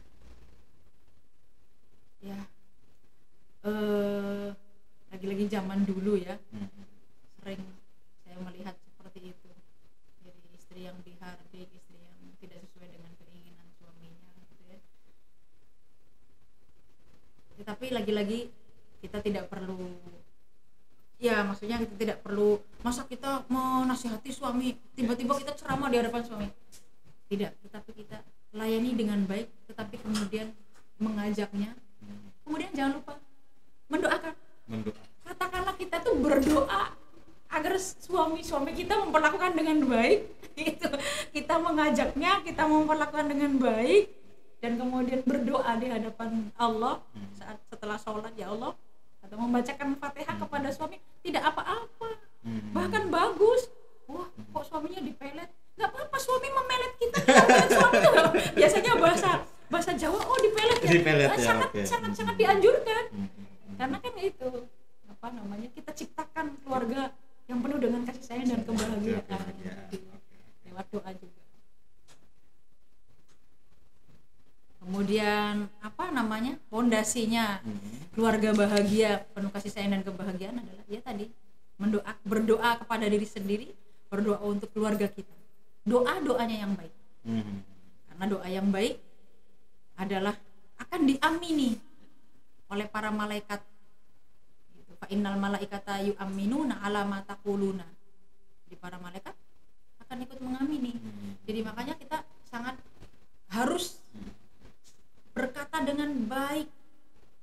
ya. 2.23 2.39
Eh 3.67 4.49
lagi-lagi 5.09 5.45
zaman 5.51 5.83
dulu 5.83 6.15
ya. 6.19 6.39
Hmm. 6.55 6.71
sering 7.43 7.63
saya 8.27 8.39
melihat 8.45 8.75
seperti 8.77 9.35
itu. 9.35 9.51
Jadi 10.23 10.41
istri 10.55 10.81
yang 10.87 10.99
dihardik 11.03 11.69
istri 11.75 11.99
yang 11.99 12.19
tidak 12.39 12.61
sesuai 12.67 12.89
dengan 12.93 13.13
keinginan 13.19 13.67
suaminya 13.79 14.31
gitu 14.37 14.63
ya. 14.69 14.79
Ya, 17.59 17.65
tapi 17.67 17.87
lagi-lagi 17.91 18.53
kita 19.03 19.19
tidak 19.23 19.51
perlu 19.51 19.99
ya 21.19 21.43
maksudnya 21.43 21.83
kita 21.83 21.95
tidak 21.99 22.19
perlu 22.23 22.63
masa 22.87 23.03
kita 23.07 23.43
menasihati 23.51 24.31
suami? 24.31 24.79
Tiba-tiba 24.95 25.35
kita 25.35 25.55
ceramah 25.59 25.91
di 25.91 25.99
hadapan 25.99 26.23
suami 26.23 26.47
tidak 27.29 27.53
tetapi 27.61 27.91
kita 27.95 28.19
layani 28.51 28.91
dengan 28.93 29.21
baik 29.23 29.47
tetapi 29.67 29.95
kemudian 29.99 30.49
mengajaknya 30.97 31.73
Hmm. 31.99 32.31
kemudian 32.43 32.71
jangan 32.73 32.93
lupa 32.97 33.15
mendoakan 33.87 34.33
Mendoa. 34.67 35.03
katakanlah 35.25 35.75
kita 35.75 35.97
tuh 35.99 36.15
berdoa 36.15 36.95
agar 37.49 37.75
suami-suami 37.75 38.71
kita 38.73 38.95
memperlakukan 38.97 39.51
dengan 39.53 39.83
baik 39.85 40.31
itu 40.71 40.89
kita 41.33 41.59
mengajaknya 41.59 42.39
kita 42.41 42.63
memperlakukan 42.65 43.27
dengan 43.27 43.59
baik 43.59 44.15
dan 44.59 44.75
kemudian 44.75 45.21
berdoa 45.23 45.75
di 45.75 45.87
hadapan 45.87 46.55
Allah 46.55 47.03
Hmm. 47.11 47.27
saat 47.35 47.59
setelah 47.67 47.97
sholat 47.97 48.31
ya 48.33 48.49
Allah 48.49 48.79
atau 49.19 49.37
membacakan 49.37 49.99
fatihah 49.99 50.37
kepada 50.39 50.69
suami 50.71 50.97
tidak 51.21 51.45
apa-apa 51.45 52.09
Hmm. 52.39 52.71
bahkan 52.71 53.11
bagus 53.11 53.67
wah 54.07 54.25
kok 54.31 54.65
suaminya 54.65 55.03
dipelet 55.03 55.51
nggak 55.79 55.89
apa-apa 55.89 56.19
suami 56.19 56.49
memelet 56.51 56.93
kita 56.97 57.19
memelet 57.23 57.71
suami 57.71 57.97
apa- 58.03 58.35
biasanya 58.59 58.93
bahasa 58.97 59.31
bahasa 59.69 59.91
Jawa 59.95 60.19
oh 60.19 60.39
dipelet 60.39 60.79
ya, 60.81 60.91
Dipelet 60.91 61.29
Eh, 61.29 61.37
ya, 61.37 61.45
sangat 61.45 61.69
oke. 61.71 61.81
sangat 61.85 62.11
sangat 62.13 62.35
dianjurkan 62.35 63.05
Hmm. 63.09 63.29
Hmm. 63.29 63.77
karena 63.77 63.97
kan 63.97 64.15
itu 64.19 64.51
apa 65.09 65.27
namanya 65.31 65.69
kita 65.71 65.91
ciptakan 65.93 66.47
keluarga 66.59 67.15
yang 67.47 67.59
penuh 67.59 67.79
dengan 67.79 68.03
kasih 68.03 68.25
sayang 68.25 68.47
dan 68.47 68.61
kebahagiaan 68.63 69.23
Kebahagiaan, 69.25 69.89
Gitu. 69.89 70.09
oke. 70.09 70.35
lewat 70.65 70.87
doa 70.91 71.11
juga 71.15 71.41
kemudian 74.79 75.55
apa 75.81 76.05
namanya 76.09 76.57
fondasinya 76.67 77.61
Hmm. 77.61 77.79
keluarga 78.11 78.51
bahagia 78.53 79.11
penuh 79.31 79.51
kasih 79.51 79.71
sayang 79.71 79.93
dan 79.93 80.03
kebahagiaan 80.03 80.59
adalah 80.59 80.85
ya 80.87 81.01
tadi 81.01 81.29
mendoa 81.77 82.03
berdoa 82.23 82.79
kepada 82.79 83.05
diri 83.05 83.27
sendiri 83.27 83.69
berdoa 84.09 84.41
untuk 84.43 84.73
keluarga 84.73 85.07
kita 85.07 85.31
doa 85.89 86.15
doanya 86.21 86.57
yang 86.69 86.73
baik 86.77 86.95
Hmm. 87.25 87.61
karena 88.09 88.25
doa 88.29 88.47
yang 88.49 88.69
baik 88.69 88.97
adalah 89.99 90.33
akan 90.79 91.01
diamini 91.05 91.77
oleh 92.69 92.87
para 92.87 93.11
malaikat 93.11 93.61
Gitu. 94.73 94.93
fa 94.97 95.07
innal 95.11 95.37
malaikata 95.37 96.05
yu'minuna 96.05 96.79
ala 96.81 97.05
ma 97.05 97.21
taquluna 97.25 97.85
jadi 98.69 98.77
para 98.79 98.97
malaikat 99.01 99.35
akan 100.05 100.17
ikut 100.25 100.39
mengamini 100.41 100.93
Hmm. 100.97 101.37
jadi 101.45 101.61
makanya 101.65 101.95
kita 101.97 102.23
sangat 102.47 102.77
harus 103.49 103.99
berkata 105.33 105.85
dengan 105.85 106.11
baik 106.29 106.69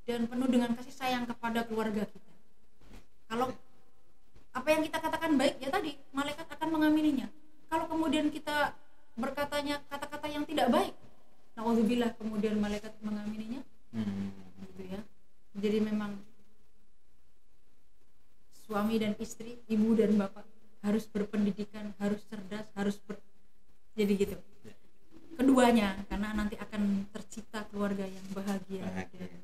dan 0.06 0.30
penuh 0.30 0.50
dengan 0.50 0.74
kasih 0.74 0.94
sayang 0.94 1.26
kepada 1.26 1.66
keluarga 1.66 2.06
kita 2.06 2.34
kalau 3.26 3.50
apa 4.56 4.68
yang 4.72 4.82
kita 4.88 4.98
katakan 5.02 5.36
baik 5.36 5.60
ya 5.60 5.70
tadi 5.70 5.98
malaikat 6.14 6.48
akan 6.48 6.70
mengamininya 6.80 7.28
kalau 7.68 7.86
kemudian 7.88 8.28
kita 8.30 8.74
berkatanya 9.16 9.80
kata-kata 9.88 10.28
yang 10.28 10.44
tidak 10.44 10.68
baik 10.70 10.94
naudzubillah 11.56 12.12
kemudian 12.20 12.60
malaikat 12.60 12.92
mengamininya 13.00 13.64
Hmm. 13.96 14.28
gitu 14.76 14.92
ya 14.92 15.00
jadi 15.56 15.80
memang 15.80 16.20
suami 18.68 19.00
dan 19.00 19.16
istri 19.24 19.56
ibu 19.72 19.96
dan 19.96 20.20
bapak 20.20 20.44
harus 20.84 21.08
berpendidikan 21.08 21.96
harus 21.96 22.20
cerdas 22.28 22.68
harus 22.76 23.00
ber... 23.00 23.16
jadi 23.96 24.14
gitu 24.20 24.36
Ya. 24.66 24.74
keduanya 25.38 25.90
karena 26.12 26.36
nanti 26.36 26.60
akan 26.60 27.08
tercipta 27.14 27.64
keluarga 27.72 28.04
yang 28.04 28.26
bahagia, 28.36 28.84
Bahagia. 28.84 29.32
dan 29.32 29.42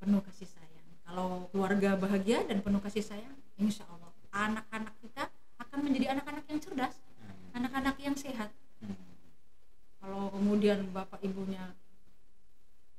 penuh 0.00 0.20
kasih 0.24 0.48
sayang 0.48 0.86
kalau 1.04 1.50
keluarga 1.52 1.90
bahagia 2.00 2.48
dan 2.48 2.64
penuh 2.64 2.80
kasih 2.80 3.04
sayang 3.04 3.34
insya 3.58 3.84
Allah 3.92 4.08
anak-anak 4.32 4.94
kita 5.04 5.28
akan 5.56 5.78
menjadi 5.84 6.16
anak-anak 6.16 6.44
yang 6.48 6.60
cerdas. 6.60 6.96
Anak-anak 7.56 7.96
yang 7.98 8.12
sehat 8.14 8.52
Hmm. 8.76 8.92
kalau 9.98 10.28
kemudian 10.28 10.92
bapak 10.92 11.16
ibunya 11.24 11.72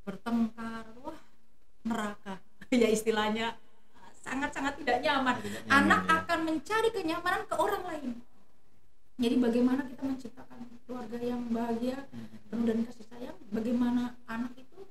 bertengkar 0.02 0.90
wah 1.00 1.20
neraka 1.84 2.42
ya 2.74 2.90
istilahnya 2.90 3.54
sangat-sangat 4.18 4.82
tidak 4.82 4.98
nyaman 5.00 5.38
Tidak 5.40 5.64
nyaman, 5.64 5.78
anak 5.78 6.02
ya. 6.02 6.14
akan 6.20 6.40
mencari 6.44 6.90
kenyamanan 6.90 7.46
ke 7.46 7.56
orang 7.56 7.84
lain 7.86 8.12
jadi 9.18 9.36
bagaimana 9.38 9.82
kita 9.86 10.02
menciptakan 10.02 10.60
keluarga 10.84 11.18
yang 11.22 11.42
bahagia 11.48 11.98
Hmm. 12.10 12.26
penuh 12.50 12.66
dan 12.66 12.78
kasih 12.84 13.06
sayang 13.06 13.38
bagaimana 13.50 14.18
anak 14.26 14.58
itu 14.58 14.82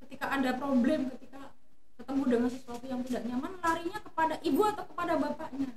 ketika 0.00 0.30
ada 0.30 0.56
problem 0.56 1.12
ketika 1.12 1.52
ketemu 1.98 2.22
dengan 2.26 2.48
sesuatu 2.48 2.84
yang 2.88 3.04
tidak 3.04 3.22
nyaman 3.26 3.52
larinya 3.60 4.00
kepada 4.00 4.34
ibu 4.40 4.62
atau 4.64 4.84
kepada 4.88 5.14
bapaknya. 5.14 5.70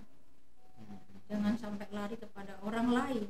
Jangan 1.25 1.53
sampai 1.57 1.87
lari 1.89 2.15
kepada 2.17 2.53
orang 2.61 2.87
lain. 2.93 3.29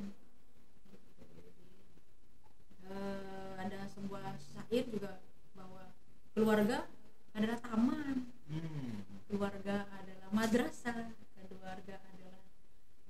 Eh, 2.86 3.52
ada 3.58 3.80
sebuah 3.90 4.38
syair 4.38 4.84
juga 4.86 5.18
bahwa 5.58 5.90
keluarga 6.36 6.86
adalah 7.34 7.58
taman 7.58 8.30
Hmm. 8.46 9.02
keluarga 9.26 9.90
adalah 9.90 10.28
madrasah 10.30 11.10
keluarga 11.50 11.98
adalah 12.14 12.42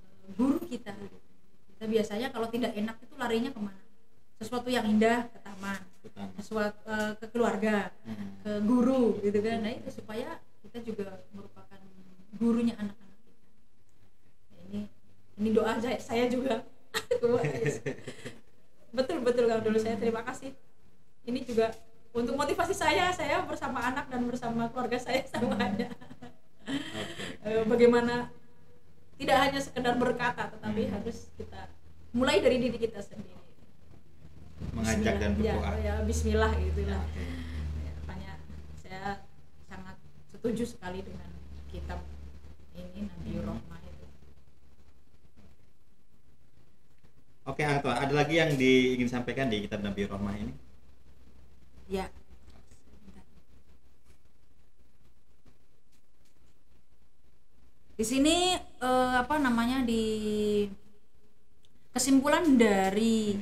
eh, 0.01 0.33
guru 0.33 0.57
kita. 0.65 0.97
Kita 1.69 1.85
biasanya 1.85 2.33
kalau 2.33 2.49
tidak 2.49 2.73
enak 2.73 2.97
itu 3.05 3.13
larinya 3.21 3.53
ke 3.53 3.61
mana? 3.61 3.81
Sesuatu 4.41 4.69
yang 4.73 4.89
indah 4.89 5.29
ke 5.29 5.39
taman 5.45 5.77
sesuatu 6.41 6.81
eh, 6.89 7.13
ke 7.21 7.25
keluarga 7.29 7.93
Hmm. 8.01 8.41
ke 8.41 8.51
guru 8.65 9.21
gitu 9.21 9.39
kan. 9.45 9.61
Nah 9.61 9.77
itu 9.77 9.93
supaya 9.93 10.41
kita 10.65 10.81
juga 10.81 11.21
merupakan 11.37 11.77
gurunya 12.41 12.73
anak-anak 12.81 13.06
ini 15.37 15.49
doa 15.51 15.77
saya, 15.77 15.97
juga 16.27 16.65
betul 18.89 19.21
betul 19.21 19.45
kang 19.45 19.61
dulu 19.61 19.77
saya 19.77 19.95
terima 19.95 20.21
kasih 20.23 20.51
ini 21.23 21.43
juga 21.43 21.69
untuk 22.09 22.33
motivasi 22.33 22.73
saya 22.73 23.11
saya 23.11 23.45
bersama 23.45 23.77
anak 23.83 24.09
dan 24.09 24.25
bersama 24.25 24.65
keluarga 24.67 24.97
saya 24.97 25.21
semuanya 25.31 25.93
Oke. 26.67 27.47
Eh, 27.47 27.63
bagaimana 27.63 28.27
tidak 29.15 29.37
hanya 29.39 29.59
sekedar 29.59 29.95
berkata 29.95 30.49
tetapi 30.49 30.81
Hmm. 30.83 30.93
harus 30.93 31.29
kita 31.33 31.69
mulai 32.11 32.41
dari 32.41 32.57
diri 32.59 32.77
kita 32.77 32.99
sendiri 32.99 33.35
Mengajak 34.73 35.21
dan 35.21 35.37
Bismillah. 35.37 35.61
berdoa. 35.61 35.77
ya, 35.77 35.93
ya 35.93 35.93
Bismillah 36.01 36.51
gitu 36.57 36.81
lah 36.89 37.01
Oke. 37.03 37.21
Ya, 37.77 37.91
makanya 38.01 38.33
saya 38.75 39.03
sangat 39.63 39.95
setuju 40.27 40.63
sekali 40.65 41.05
dengan 41.05 41.29
kitab 41.69 42.01
ini 42.73 43.05
Nabi 43.05 43.31
Hmm 43.37 43.81
itu 43.83 44.05
Oke, 47.57 47.65
Anto, 47.65 47.89
ada 47.89 48.13
lagi 48.13 48.37
yang 48.37 48.53
diingin 48.53 49.09
sampaikan 49.09 49.49
di 49.49 49.65
kitab 49.65 49.81
Nabi 49.81 50.05
Rohmah 50.05 50.37
ini? 50.37 50.53
ya 51.89 52.05
di 57.97 58.05
sini 58.05 58.53
eh, 58.61 59.13
apa 59.17 59.41
namanya 59.41 59.81
di 59.81 60.05
kesimpulan 61.97 62.45
dari 62.61 63.41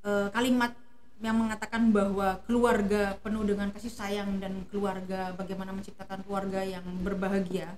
eh, 0.00 0.28
kalimat 0.32 0.72
yang 1.20 1.36
mengatakan 1.36 1.92
bahwa 1.92 2.40
keluarga 2.48 3.20
penuh 3.20 3.44
dengan 3.44 3.68
kasih 3.68 3.92
sayang 3.92 4.40
dan 4.40 4.64
keluarga 4.72 5.36
bagaimana 5.36 5.76
menciptakan 5.76 6.24
keluarga 6.24 6.64
yang 6.64 6.88
berbahagia 7.04 7.76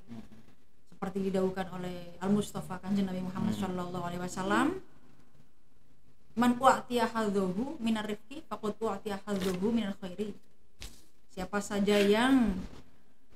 seperti 0.87 1.35
didahulukan 1.35 1.67
oleh 1.75 2.15
Al 2.23 2.31
Mustafa 2.31 2.79
Kanjeng 2.79 3.11
Nabi 3.11 3.27
Muhammad 3.27 3.59
Hmm. 3.59 3.63
Shallallahu 3.67 4.07
Alaihi 4.07 4.23
Wasallam 4.23 4.79
man 6.39 6.55
u'tiya 6.55 7.11
hadzuhu 7.11 7.75
minar 7.83 8.07
rifqi 8.07 8.47
faqad 8.47 8.79
u'tiya 8.79 9.19
hadzuhu 9.27 9.75
minal 9.75 9.99
khairi 9.99 10.31
siapa 11.35 11.59
saja 11.59 11.99
yang 11.99 12.55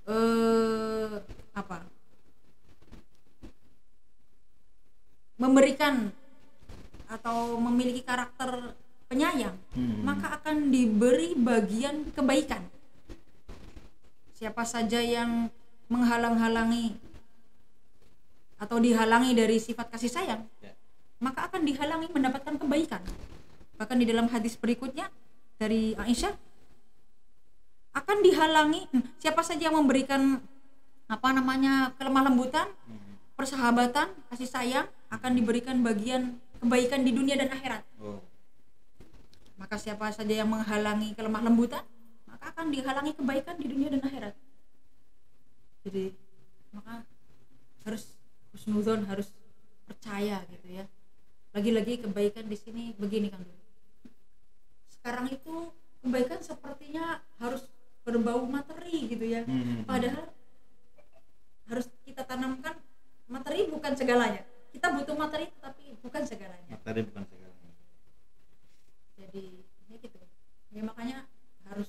eh 0.06 1.18
apa 1.50 1.82
memberikan 5.34 6.14
atau 7.10 7.58
memiliki 7.58 8.06
karakter 8.06 8.78
penyayang 9.10 9.58
Hmm. 9.74 10.06
maka 10.06 10.38
akan 10.38 10.70
diberi 10.70 11.34
bagian 11.34 12.14
kebaikan 12.14 12.62
siapa 14.38 14.62
saja 14.62 15.02
yang 15.02 15.50
menghalang-halangi 15.90 16.94
atau 18.62 18.78
dihalangi 18.78 19.34
dari 19.34 19.58
sifat 19.58 19.90
kasih 19.90 20.12
sayang 20.12 20.42
Ya. 20.61 20.61
Akan 21.62 21.70
dihalangi 21.70 22.10
mendapatkan 22.10 22.58
kebaikan 22.58 22.98
bahkan 23.78 23.94
di 23.94 24.02
dalam 24.02 24.26
hadis 24.26 24.58
berikutnya 24.58 25.06
dari 25.62 25.94
Aisyah 25.94 26.34
akan 27.94 28.18
dihalangi 28.18 28.90
hmm, 28.90 29.22
siapa 29.22 29.46
saja 29.46 29.70
yang 29.70 29.78
memberikan 29.78 30.42
apa 31.06 31.28
namanya 31.30 31.94
kelemah 31.94 32.26
lembutan 32.26 32.66
Hmm. 32.82 33.14
persahabatan 33.38 34.10
kasih 34.34 34.50
sayang 34.50 34.90
akan 35.06 35.38
diberikan 35.38 35.78
bagian 35.86 36.34
kebaikan 36.58 37.06
di 37.06 37.14
dunia 37.14 37.38
dan 37.38 37.54
akhirat 37.54 37.86
Oh. 38.02 38.18
maka 39.54 39.78
siapa 39.78 40.10
saja 40.10 40.42
yang 40.42 40.50
menghalangi 40.50 41.14
kelemah 41.14 41.46
lembutan 41.46 41.86
maka 42.26 42.50
akan 42.58 42.74
dihalangi 42.74 43.14
kebaikan 43.14 43.54
di 43.54 43.70
dunia 43.70 43.86
dan 43.86 44.02
akhirat 44.02 44.34
jadi 45.86 46.10
maka 46.74 47.06
harus 47.86 48.18
husnuzon 48.50 49.06
harus 49.06 49.30
percaya 49.86 50.42
gitu 50.50 50.82
ya 50.82 50.90
lagi-lagi 51.52 52.00
kebaikan 52.00 52.44
di 52.44 52.56
sini 52.56 52.84
begini 52.96 53.28
kan 53.28 53.40
dulu 53.40 53.60
sekarang 54.90 55.26
itu 55.28 55.54
kebaikan 56.00 56.40
sepertinya 56.40 57.04
harus 57.36 57.68
berbau 58.02 58.42
materi 58.44 59.06
gitu 59.06 59.24
ya 59.24 59.44
Hmm. 59.44 59.84
padahal 59.84 60.26
harus 61.68 61.86
kita 62.02 62.22
tanamkan 62.22 62.74
materi 63.26 63.68
bukan 63.68 63.92
segalanya 63.94 64.42
kita 64.72 64.90
butuh 64.90 65.14
materi 65.14 65.46
tapi 65.58 65.94
bukan 66.00 66.22
segalanya 66.24 66.66
Materi 66.68 67.00
bukan 67.04 67.22
segalanya. 67.24 67.70
jadi 69.14 69.44
ya 69.86 69.96
gitu 70.00 70.18
ya 70.72 70.82
makanya 70.82 71.18
harus 71.68 71.88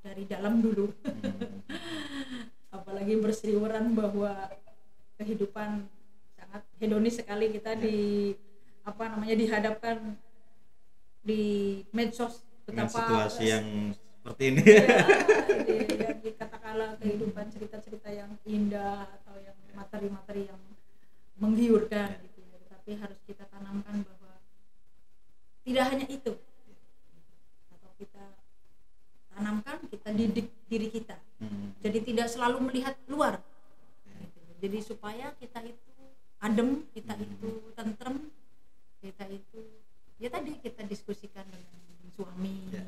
dari 0.00 0.24
dalam 0.24 0.60
dulu 0.60 0.92
Hmm. 1.02 1.64
apalagi 2.76 3.16
berseliweran 3.18 3.96
bahwa 3.96 4.52
kehidupan 5.16 5.88
sangat 6.36 6.62
hedonis 6.78 7.18
sekali 7.18 7.50
kita 7.50 7.74
Ya. 7.74 7.80
di 7.82 7.98
apa 8.88 9.04
namanya 9.12 9.36
dihadapkan 9.36 10.16
di 11.20 11.42
medsos 11.92 12.40
Dengan 12.64 12.88
betapa 12.88 13.28
situasi 13.28 13.44
yang 13.44 13.66
seperti 13.92 14.42
ini. 14.48 14.62
ya, 14.68 15.84
yang 16.08 16.18
dikatakanlah 16.20 16.90
kehidupan 16.96 17.46
cerita-cerita 17.48 18.08
yang 18.08 18.30
indah 18.44 19.08
atau 19.08 19.36
yang 19.36 19.56
materi-materi 19.72 20.48
yang 20.48 20.60
menggiurkan 21.36 22.08
Ya. 22.12 22.24
gitu 22.24 22.40
ya. 22.44 22.58
tapi 22.68 22.90
harus 22.96 23.18
kita 23.24 23.44
tanamkan 23.46 24.04
bahwa 24.04 24.32
tidak 25.64 25.84
hanya 25.92 26.06
itu 26.08 26.32
atau 27.70 27.90
kita 27.96 28.24
tanamkan 29.30 29.76
kita 29.86 30.08
didik 30.12 30.48
diri 30.66 30.88
kita 30.88 31.16
Hmm. 31.38 31.70
jadi 31.78 31.98
tidak 32.02 32.26
selalu 32.26 32.58
melihat 32.66 32.98
luar 33.06 33.38
Gitu. 34.04 34.40
jadi 34.58 34.78
supaya 34.82 35.30
kita 35.38 35.62
itu 35.62 35.92
adem 36.38 36.82
kita 36.90 37.14
Hmm. 37.14 37.24
itu 37.24 37.48
tentrem 37.72 38.16
kita 38.98 39.24
itu 39.26 39.60
ya 40.18 40.28
tadi 40.28 40.58
kita 40.58 40.82
diskusikan 40.84 41.46
dengan 41.46 41.78
suami 42.12 42.66
Ya. 42.68 42.82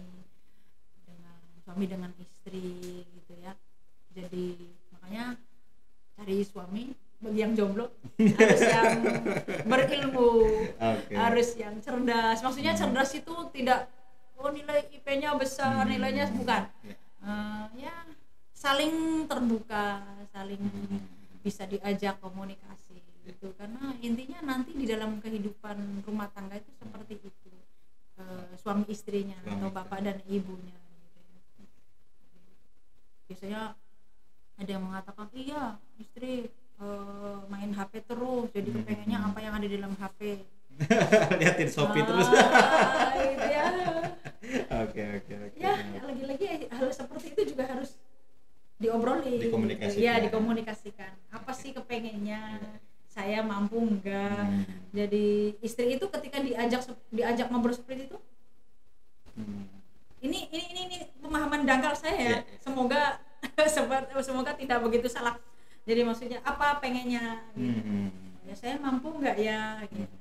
dengan 1.06 1.38
suami 1.62 1.84
dengan 1.86 2.10
istri 2.18 2.66
gitu 3.06 3.32
ya 3.38 3.54
jadi 4.10 4.58
makanya 4.90 5.38
cari 6.18 6.42
suami 6.42 6.82
bagi 7.20 7.38
yang 7.38 7.52
jomblo 7.54 7.92
harus 8.40 8.62
yang 8.64 8.98
berilmu 9.68 10.30
Oke. 10.74 11.14
harus 11.14 11.48
yang 11.54 11.78
cerdas 11.78 12.40
maksudnya 12.40 12.72
Hmm. 12.74 12.80
cerdas 12.80 13.10
itu 13.14 13.34
tidak 13.54 13.86
oh 14.34 14.50
nilai 14.50 14.88
IP-nya 14.90 15.36
besar 15.36 15.84
Hmm. 15.86 15.90
nilainya 15.90 16.26
bukan 16.32 16.64
Ya. 16.82 16.96
Eh, 17.20 17.64
ya 17.84 17.94
saling 18.50 19.28
terbuka 19.28 20.00
saling 20.32 20.58
Hmm. 20.64 21.04
bisa 21.40 21.64
diajak 21.64 22.18
komunikasi 22.18 22.89
gitu. 23.22 23.52
Karena 23.54 23.92
intinya 23.98 24.38
nanti 24.44 24.72
di 24.72 24.84
dalam 24.84 25.18
kehidupan 25.18 25.76
rumah 26.02 26.28
tangga 26.30 26.56
itu 26.56 26.70
seperti 26.74 27.20
itu. 27.20 27.50
Eh, 28.16 28.52
suami 28.54 28.84
istrinya 28.86 29.36
Suami 29.38 29.52
atau 29.54 29.68
istri. 29.68 29.76
bapak 29.76 29.98
dan 30.00 30.18
ibunya 30.28 30.76
gitu. 30.76 31.18
Ya. 31.56 31.66
biasanya 33.24 33.60
ada 34.54 34.70
yang 34.70 34.84
mengatakan 34.84 35.26
iya 35.32 35.62
istri 35.96 36.52
eh, 36.76 37.38
main 37.46 37.70
HP 37.70 38.04
terus 38.04 38.48
jadi 38.50 38.68
Hmm. 38.68 38.78
kepengennya 38.82 39.18
apa 39.22 39.38
yang 39.38 39.54
ada 39.54 39.64
di 39.64 39.74
dalam 39.74 39.94
HP 39.94 40.20
liatin 41.40 41.68
Shopee 41.68 42.02
terus. 42.02 42.28
Ah, 42.28 43.12
gitu 43.14 43.46
ya. 43.46 43.64
Oke 44.80 45.02
oke 45.14 45.32
oke 45.46 45.56
ya 45.56 45.76
lagi-lagi 46.00 46.44
hal 46.68 46.88
seperti 46.90 47.30
itu 47.30 47.52
juga 47.52 47.68
harus 47.68 47.94
diobrolin 48.76 49.36
Dikomunikasikan. 49.38 50.00
ya 50.02 50.14
dikomunikasikan. 50.18 51.12
Apa 51.30 51.52
sih 51.52 51.70
kepengennya 51.70 52.58
saya 53.20 53.44
mampu 53.44 53.76
enggak 53.76 54.48
Hmm. 54.48 54.64
jadi 54.90 55.26
istri 55.60 55.94
itu 55.94 56.08
ketika 56.08 56.40
diajak 56.40 56.80
diajak 57.12 57.46
ngobrol 57.52 57.76
seperti 57.76 58.08
itu 58.08 58.16
Hmm. 59.36 59.68
ini 60.20 60.48
ini 60.48 60.64
ini, 60.72 60.82
ini 60.88 60.96
pemahaman 61.18 61.62
dangkal 61.62 61.92
saya 61.92 62.16
ya 62.16 62.20
Iya, 62.20 62.36
iya. 62.40 62.58
semoga 62.58 63.02
semoga 64.24 64.50
tidak 64.56 64.80
begitu 64.80 65.06
salah 65.06 65.36
jadi 65.84 66.00
maksudnya 66.02 66.40
apa 66.42 66.80
pengennya 66.80 67.44
gitu. 67.52 67.80
Hmm. 67.80 68.08
ya 68.48 68.54
saya 68.56 68.74
mampu 68.76 69.12
nggak 69.12 69.36
ya 69.36 69.84
gitu 69.86 70.16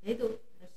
ya 0.00 0.08
itu 0.10 0.26
harus 0.58 0.74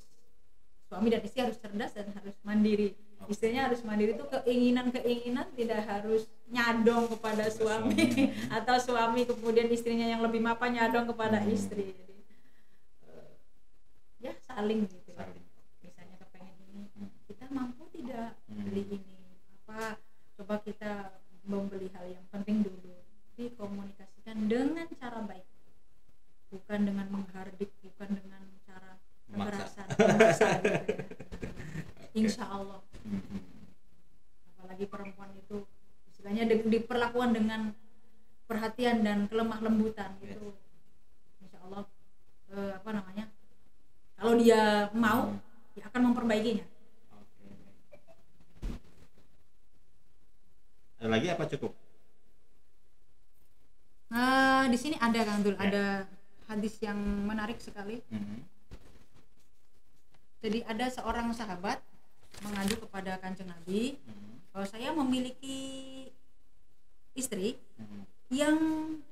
suami 0.86 1.08
dan 1.10 1.21
istri 1.21 1.41
harus 1.41 1.58
cerdas 1.58 1.91
dan 1.91 2.08
harus 2.13 2.38
mandiri 2.41 2.93
Istrinya 3.25 3.71
harus 3.71 3.79
mandiri 3.81 4.13
itu 4.13 4.25
keinginan 4.27 4.91
keinginan 4.91 5.47
tidak 5.53 5.88
harus 5.88 6.27
nyadong 6.47 7.07
kepada 7.07 7.47
suami 7.47 7.95
atau 8.57 8.75
suami 8.77 9.23
kemudian 9.23 9.71
istrinya 9.71 10.03
yang 10.05 10.19
lebih 10.19 10.39
mapan 10.39 10.75
nyadong 10.75 11.07
kepada 11.07 11.39
Hmm. 11.39 11.49
istri 11.49 11.95
jadi 11.95 12.15
eh, 13.07 13.27
ya 14.19 14.33
saling 14.43 14.86
gitu. 14.86 15.12
Saling. 15.15 15.45
misalnya 15.79 16.15
kepengen 16.19 16.55
ini 16.67 16.83
kita 17.25 17.45
mampu 17.49 17.88
tidak 17.95 18.36
Hmm. 18.45 18.67
beli 18.67 18.83
ini 18.91 19.15
apa 19.63 19.97
coba 20.36 20.55
kita 20.62 20.91
membeli 21.43 21.88
hal 21.95 22.05
yang 22.12 22.25
penting 22.29 22.62
dulu 22.62 22.91
dikomunikasikan 23.33 24.45
dengan 24.45 24.86
cara 24.99 25.23
baik 25.23 25.47
bukan 26.51 26.79
dengan 26.86 27.07
menghardik 27.09 27.71
bukan 27.81 28.09
dengan 28.13 28.43
cara 28.67 28.99
kekerasan 29.25 29.88
memaksa 29.97 30.47
gitu 30.62 30.77
ya. 30.93 31.49
insya 32.13 32.45
Allah. 32.45 32.83
Apalagi 34.56 34.86
perempuan 34.86 35.30
itu 35.34 35.58
istilahnya 36.08 36.43
di- 36.45 36.67
diperlakukan 36.69 37.32
dengan 37.32 37.62
perhatian 38.43 39.02
dan 39.02 39.26
kelemah 39.26 39.60
lembutan 39.60 40.13
Yes. 40.19 40.36
itu 40.36 40.47
insya 41.39 41.58
Allah 41.63 41.84
eh, 42.49 42.71
apa 42.73 42.89
namanya 42.91 43.26
kalau 44.15 44.34
dia 44.36 44.62
mau 44.91 45.30
Hmm. 45.30 45.39
dia 45.73 45.84
akan 45.88 46.02
memperbaikinya 46.10 46.65
Oke. 47.12 47.47
Ada 50.99 51.10
lagi 51.10 51.28
apa 51.28 51.43
cukup? 51.49 51.71
Nah, 54.08 54.69
di 54.69 54.78
sini 54.78 54.95
ada 54.95 55.19
Kang 55.19 55.41
Dul, 55.41 55.58
Ya. 55.58 55.65
ada 55.65 55.86
hadis 56.45 56.78
yang 56.80 56.95
menarik 57.26 57.58
sekali. 57.58 57.97
Hmm. 58.08 58.45
Jadi 60.39 60.62
ada 60.63 60.86
seorang 60.88 61.34
sahabat 61.34 61.82
mengadu 62.41 62.76
kepada 62.82 63.22
Kanjeng 63.22 63.48
Nabi 63.48 64.02
Hmm. 64.02 64.41
bahwa 64.50 64.65
saya 64.65 64.89
memiliki 64.89 65.58
istri 67.13 67.62
Hmm. 67.78 68.04
yang 68.34 68.56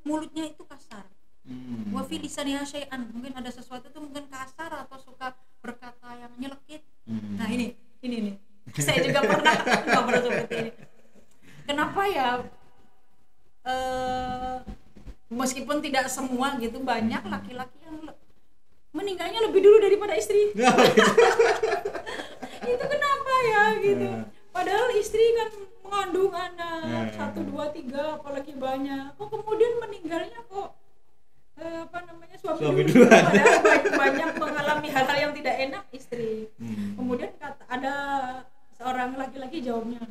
mulutnya 0.02 0.50
itu 0.50 0.66
kasar. 0.66 1.06
Hmm. 1.42 1.94
Wa 1.94 2.02
fi 2.02 2.18
lisaniha 2.18 2.62
syai'an. 2.62 3.10
Mungkin 3.10 3.34
ada 3.34 3.50
sesuatu 3.50 3.90
itu 3.90 4.00
mungkin 4.00 4.26
kasar 4.30 4.74
atau 4.74 4.98
suka 4.98 5.34
berkata 5.62 6.18
yang 6.18 6.34
nyelekit. 6.38 6.82
Hmm. 7.06 7.38
Nah, 7.38 7.50
ini, 7.50 7.74
ini 8.02 8.18
nih. 8.30 8.36
Saya 8.78 9.02
juga 9.02 9.22
pernah 9.30 9.54
ngobrol 9.90 10.22
seperti 10.22 10.56
ini. 10.58 10.72
Kenapa 11.66 12.02
ya 12.06 12.28
eh 13.62 14.58
meskipun 15.30 15.80
tidak 15.80 16.10
semua 16.10 16.58
gitu 16.58 16.82
banyak 16.82 17.22
laki-laki 17.24 17.78
yang 17.86 17.98
meninggalnya 18.92 19.40
lebih 19.48 19.62
dulu 19.62 19.78
daripada 19.80 20.14
istri. 20.14 20.52
itu 22.72 22.86
kenapa 22.86 23.34
ya 23.44 23.64
gitu. 23.80 24.08
Hmm. 24.08 24.26
padahal 24.52 24.88
istri 24.94 25.24
kan 25.34 25.50
mengandung 25.82 26.32
anak 26.32 26.80
Hmm. 26.82 27.12
satu 27.14 27.40
dua 27.44 27.70
tiga 27.70 28.16
apalagi 28.16 28.52
banyak. 28.54 29.16
Kok 29.16 29.28
kemudian 29.30 29.74
meninggalnya 29.78 30.40
kok 30.44 30.70
eh, 31.56 31.78
apa 31.84 31.98
namanya 32.04 32.36
suami, 32.36 32.60
Suami 32.60 32.82
dulu? 32.84 33.06
padahal 33.06 33.60
banyak, 33.94 34.30
mengalami 34.36 34.88
hal-hal 34.90 35.18
yang 35.20 35.34
tidak 35.34 35.56
enak 35.62 35.84
istri. 35.92 36.48
Hmm. 36.58 36.96
kemudian 36.96 37.32
kata 37.36 37.64
ada 37.68 37.94
seorang 38.74 39.14
laki-laki 39.14 39.62
jawabnya 39.62 40.02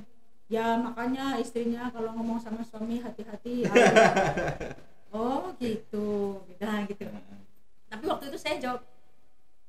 ya 0.47 0.75
makanya 0.77 1.39
istrinya 1.39 1.89
kalau 1.89 2.11
ngomong 2.13 2.39
sama 2.39 2.63
suami 2.63 2.99
hati-hati 2.99 3.67
oh 5.15 5.51
gitu. 5.57 6.39
Nah 6.59 6.87
gitu. 6.87 7.07
Tapi 7.87 8.05
waktu 8.05 8.25
itu 8.31 8.39
saya 8.39 8.57
jawab 8.59 8.83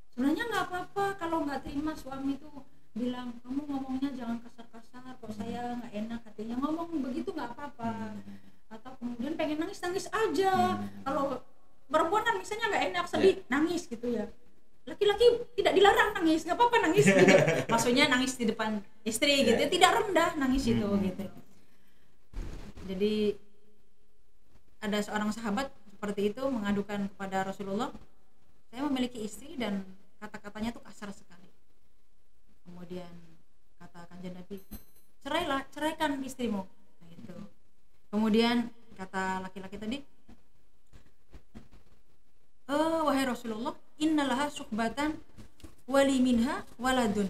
sebenarnya 0.07 0.43
nggak 0.43 0.65
apa-apa 0.67 1.05
kalau 1.17 1.41
nggak 1.43 1.63
terima 1.63 1.93
suami 1.93 2.35
itu 2.35 2.49
bilang 2.91 3.31
kamu 3.39 3.63
ngomongnya 3.65 4.09
jangan 4.11 4.37
kasar-kasar 4.43 5.15
kok 5.15 5.31
saya 5.31 5.79
nggak 5.79 5.93
enak 5.95 6.19
hatinya. 6.27 6.55
Ngomong 6.59 6.87
begitu 7.07 7.31
nggak 7.31 7.55
apa-apa. 7.55 8.15
Atau 8.67 8.91
kemudian 8.99 9.35
pengen 9.39 9.63
nangis 9.63 9.79
nangis 9.79 10.05
aja. 10.11 10.79
Hmm. 10.79 10.87
kalau 11.03 11.23
perempuan 11.87 12.23
kan 12.23 12.35
misalnya 12.39 12.67
nggak 12.71 12.85
enak 12.91 13.05
sedih 13.07 13.35
nangis 13.47 13.87
gitu 13.87 14.07
ya. 14.11 14.27
Laki-laki 14.83 15.25
tidak 15.55 15.73
dilarang 15.77 16.09
nangis 16.17 16.43
nggak 16.43 16.57
apa-apa 16.57 16.77
nangis 16.89 17.05
gitu. 17.07 17.35
Maksudnya 17.73 18.05
nangis 18.11 18.33
di 18.35 18.45
depan 18.47 18.79
istri 19.03 19.47
gitu 19.47 19.61
Ya. 19.61 19.69
tidak 19.71 19.91
rendah 20.03 20.29
nangis 20.35 20.63
itu 20.67 20.83
Hmm. 20.83 21.03
gitu. 21.07 21.23
Jadi 22.91 23.15
ada 24.81 24.97
seorang 24.99 25.29
sahabat 25.31 25.69
seperti 25.93 26.33
itu 26.33 26.43
mengadukan 26.49 27.05
kepada 27.13 27.45
Rasulullah 27.45 27.93
saya 28.73 28.81
memiliki 28.89 29.21
istri 29.21 29.53
dan 29.53 29.85
kata-katanya 30.17 30.73
tuh 30.73 30.81
kasar 30.81 31.13
sekali 31.13 31.40
kemudian 32.81 33.13
kata 33.77 34.09
kanjeng 34.09 34.33
Nabi 34.33 34.57
cerailah 35.21 35.61
ceraikan 35.69 36.17
istrimu. 36.25 36.65
Nah, 36.65 37.07
gitu. 37.13 37.37
Kemudian 38.09 38.73
kata 38.97 39.37
laki-laki 39.45 39.77
tadi 39.77 39.97
eh 42.73 42.99
wahai 43.05 43.21
Rasulullah 43.29 43.77
innalaha 44.01 44.49
suhbatan 44.49 45.13
wali 45.85 46.17
minha 46.25 46.65
waladun. 46.81 47.29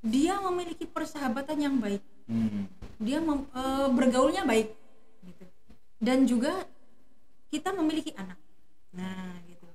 Dia 0.00 0.40
memiliki 0.40 0.88
persahabatan 0.88 1.60
yang 1.60 1.76
baik. 1.76 2.00
Hmm. 2.24 2.64
dia 2.96 3.20
mem- 3.20 3.44
eh, 3.44 3.88
bergaulnya 3.92 4.48
baik 4.48 4.72
gitu. 5.28 5.44
Dan 6.00 6.24
juga 6.24 6.64
kita 7.52 7.76
memiliki 7.76 8.16
anak. 8.16 8.40
Nah 8.96 9.36
gitu. 9.44 9.68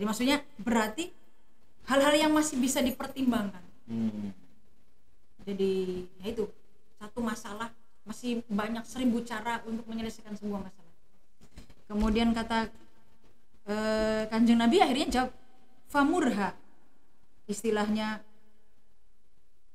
Jadi 0.00 0.04
maksudnya 0.08 0.40
berarti 0.56 1.12
hal-hal 1.92 2.16
yang 2.16 2.32
masih 2.32 2.56
bisa 2.56 2.80
dipertimbangkan 2.80 3.71
Hmm. 3.86 4.30
jadi 5.42 6.06
ya 6.22 6.26
itu. 6.30 6.46
Satu 7.02 7.18
masalah 7.18 7.74
masih 8.06 8.46
banyak 8.46 8.86
seribu 8.86 9.22
cara 9.26 9.58
untuk 9.66 9.82
menyelesaikan 9.90 10.38
sebuah 10.38 10.70
masalah. 10.70 10.94
Kemudian 11.90 12.30
kata 12.30 12.70
eh, 13.66 14.22
kanjeng 14.30 14.62
nabi 14.62 14.78
akhirnya 14.78 15.08
jawab 15.10 15.30
famurha. 15.90 16.54
Istilahnya 17.50 18.22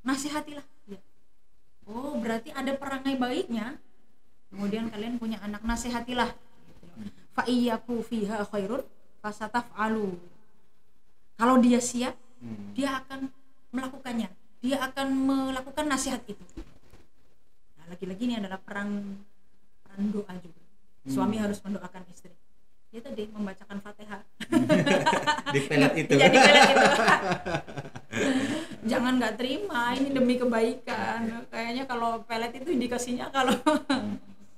nasihatilah. 0.08 0.64
Ya. 0.88 1.00
oh 1.92 2.16
berarti 2.16 2.56
ada 2.56 2.72
perangai 2.80 3.20
baiknya. 3.20 3.76
Kemudian 4.48 4.88
kalian 4.88 5.20
punya 5.20 5.44
anak 5.44 5.68
nasihatilah. 5.68 6.32
Fa 7.36 7.44
iyyaku 7.44 8.00
fiha 8.08 8.48
khairun 8.48 8.88
fasataf'alu 9.20 10.16
kalau 11.38 11.60
dia 11.62 11.78
siap 11.84 12.16
Hmm. 12.38 12.74
dia 12.78 13.02
akan 13.02 13.34
melakukannya 13.70 14.30
dia 14.58 14.78
akan 14.82 15.08
melakukan 15.14 15.86
nasihat 15.86 16.22
itu 16.26 16.44
nah, 17.76 17.86
lagi-lagi 17.88 18.24
ini 18.26 18.36
adalah 18.38 18.58
perang 18.58 19.22
perang 19.84 20.04
doa 20.10 20.34
juga 20.40 20.62
suami 21.06 21.38
Hmm. 21.38 21.44
harus 21.48 21.60
mendoakan 21.62 22.04
istri 22.10 22.34
dia 22.88 23.00
tadi 23.00 23.28
membacakan 23.28 23.80
fatihah 23.80 24.24
Di 25.56 25.60
pelet 25.64 25.94
itu. 25.98 26.12
Iya, 26.16 26.28
di 26.28 26.40
pelet 26.40 26.64
itu. 26.68 26.86
jangan 28.88 29.20
nggak 29.20 29.36
terima 29.36 29.92
ini 29.94 30.10
demi 30.12 30.36
kebaikan 30.36 31.48
kayaknya 31.48 31.84
kalau 31.84 32.24
pelet 32.24 32.52
itu 32.56 32.72
dikasihnya 32.74 33.28
kalau 33.30 33.52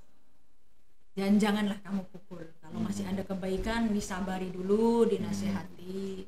dan 1.18 1.36
janganlah 1.36 1.76
kamu 1.84 2.02
pukul 2.08 2.46
kalau 2.62 2.80
masih 2.80 3.04
Hmm. 3.04 3.14
ada 3.14 3.24
kebaikan 3.26 3.90
disabari 3.90 4.50
dulu 4.50 5.04
dinasehati 5.06 6.24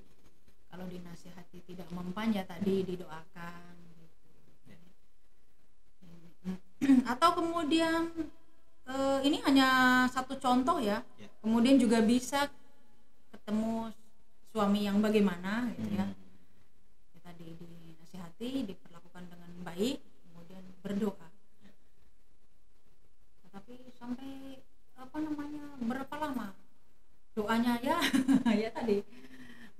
kalau 0.71 0.87
dinasehati 0.87 1.59
tidak 1.67 1.85
mempan 1.91 2.31
ya 2.31 2.47
tadi 2.47 2.81
didoakan 2.81 3.75
gitu. 4.65 6.49
atau 7.11 7.29
kemudian 7.35 8.07
eh, 8.87 9.19
ini 9.21 9.43
hanya 9.43 9.67
satu 10.07 10.39
contoh 10.39 10.79
ya 10.79 11.03
Ya. 11.19 11.27
kemudian 11.43 11.75
juga 11.75 11.99
bisa 12.01 12.47
ketemu 13.29 13.91
suami 14.49 14.87
yang 14.87 14.97
bagaimana 14.99 15.69
gitu 15.75 15.91
ya 15.91 16.07
Hmm. 16.07 16.15
ya 17.13 17.19
tadi 17.21 17.47
dinasihati 17.59 18.49
diperlakukan 18.65 19.23
dengan 19.27 19.51
baik 19.61 19.99
kemudian 19.99 20.63
berdoa 20.81 21.27
tetapi 23.43 23.73
sampai 23.91 24.59
apa 24.95 25.17
namanya 25.19 25.65
berapa 25.79 26.15
lama 26.17 26.47
doanya 27.31 27.79
ya 27.79 27.97
ya 28.61 28.69
tadi 28.71 29.03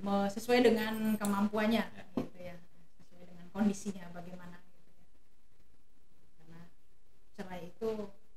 sesuai 0.04 0.60
dengan 0.66 1.16
kemampuannya 1.16 1.86
gitu 2.18 2.40
ya. 2.42 2.58
Sesuai 2.98 3.24
dengan 3.30 3.46
kondisinya 3.54 4.10
bagaimana 4.10 4.58
gitu 4.58 4.82
ya. 4.90 5.16
karena 6.42 6.62
cerai 7.38 7.62
itu 7.70 7.90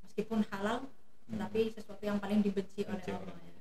meskipun 0.05 0.45
halal 0.53 0.85
tetapi 1.25 1.73
sesuatu 1.73 2.05
yang 2.05 2.21
paling 2.21 2.45
dibenci 2.45 2.85
oleh 2.85 3.01
Allah 3.09 3.39
ya. 3.41 3.53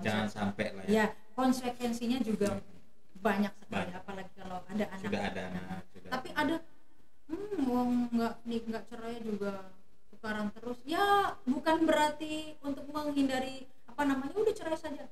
jangan 0.00 0.28
sampai 0.30 0.66
lah 0.70 0.84
ya, 0.86 0.92
ya 0.94 1.06
konsekuensinya 1.34 2.22
juga 2.22 2.62
banyak 3.20 3.52
sekali 3.66 3.90
Banyak. 3.90 4.00
apalagi 4.00 4.32
kalau 4.38 4.58
ada 4.64 4.84
anak. 4.88 5.04
Sudah 5.04 5.22
ada 5.26 5.42
anak 5.52 5.82
sudah 5.92 6.10
tapi 6.10 6.28
ada 6.32 6.56
hmm 7.30 7.58
wong 7.68 7.90
nggak 8.14 8.34
nih 8.46 8.60
nggak 8.64 8.84
cerai 8.90 9.16
juga 9.20 9.52
tukaran 10.14 10.48
terus. 10.54 10.78
Ya 10.86 11.36
bukan 11.44 11.84
berarti 11.84 12.56
untuk 12.64 12.86
menghindari 12.88 13.68
apa 13.90 14.02
namanya 14.06 14.34
udah 14.38 14.54
cerai 14.56 14.78
saja 14.78 15.04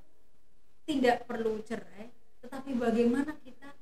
tidak 0.89 1.28
perlu 1.28 1.61
cerai 1.61 2.09
tetapi 2.41 2.72
bagaimana 2.80 3.36
kita 3.45 3.76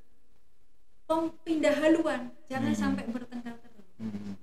pindah 1.47 1.75
haluan 1.79 2.35
jangan 2.51 2.75
Hmm. 2.75 2.81
sampai 2.83 3.05
bertengkar 3.07 3.55
terus 3.63 3.87
Hmm. 3.95 4.35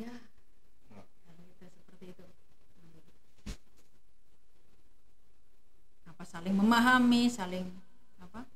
ya 0.00 0.14
kalau 0.88 1.04
kita 1.52 1.66
seperti 1.68 2.04
itu 2.16 2.24
apa 6.08 6.24
saling 6.24 6.54
memahami 6.56 7.28
saling 7.28 7.68
apa 8.24 8.48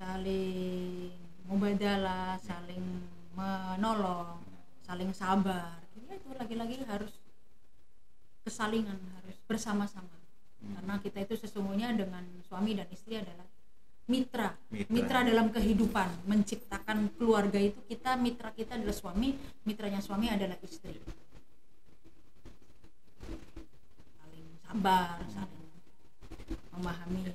saling 0.00 1.12
mubadalah 1.44 2.40
saling 2.40 3.04
menolong 3.36 4.40
saling 4.86 5.12
sabar 5.12 5.84
ya 6.00 6.16
itu 6.16 6.30
lagi-lagi 6.32 6.80
harus 6.86 7.12
kesalingan 8.46 8.94
harus 9.18 9.25
bersama-sama. 9.46 10.12
Karena 10.58 10.98
kita 10.98 11.22
itu 11.22 11.34
sesungguhnya 11.38 11.94
dengan 11.94 12.26
suami 12.46 12.74
dan 12.74 12.90
istri 12.90 13.18
adalah 13.22 13.46
mitra. 14.06 14.54
Mitra. 14.70 14.90
mitra 14.90 15.18
dalam 15.26 15.50
kehidupan 15.50 16.30
menciptakan 16.30 17.10
keluarga 17.18 17.58
itu 17.58 17.78
kita 17.90 18.14
mitra 18.14 18.54
kita 18.54 18.78
adalah 18.78 18.94
suami 18.94 19.34
mitranya 19.66 19.98
suami 19.98 20.30
adalah 20.30 20.54
istri. 20.62 20.94
Saling 24.18 24.46
sabar 24.62 25.18
saling 25.34 25.66
memahami. 26.74 27.34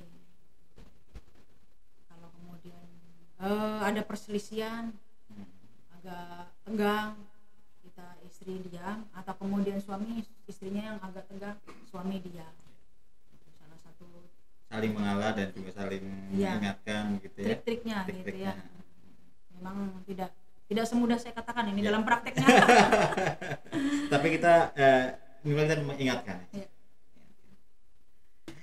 Kalau 2.08 2.28
kemudian 2.40 2.84
eh, 3.44 3.78
ada 3.84 4.00
perselisihan 4.04 4.92
agak 6.00 6.50
tegang 6.64 7.14
kita 7.84 8.06
istri 8.24 8.58
diam 8.64 9.04
atau 9.12 9.34
kemudian 9.36 9.76
suami 9.76 10.24
istrinya 10.48 10.94
yang 10.94 10.98
agak 11.04 11.28
tegang 11.28 11.60
suami 11.92 12.16
Itu 12.24 13.48
salah 13.60 13.76
satu 13.84 14.08
saling 14.72 14.92
mengalah 14.96 15.36
dan 15.36 15.52
juga 15.52 15.70
saling 15.76 16.00
Iya. 16.32 16.56
mengingatkan 16.56 17.02
gitu 17.20 17.38
ya 17.44 17.46
trik-triknya 17.52 17.96
gitu 18.08 18.08
Trik-triknya. 18.24 18.52
ya 18.56 18.64
memang 19.52 19.76
tidak 20.08 20.30
tidak 20.64 20.84
semudah 20.88 21.18
saya 21.20 21.36
katakan 21.36 21.68
ini 21.68 21.84
Iya. 21.84 21.88
dalam 21.92 22.02
prakteknya 22.08 22.46
tapi 24.12 24.26
kita 24.32 24.54
eh, 24.74 25.04
kita 25.44 25.84
mengingatkan 25.84 26.40
Iya. 26.56 26.66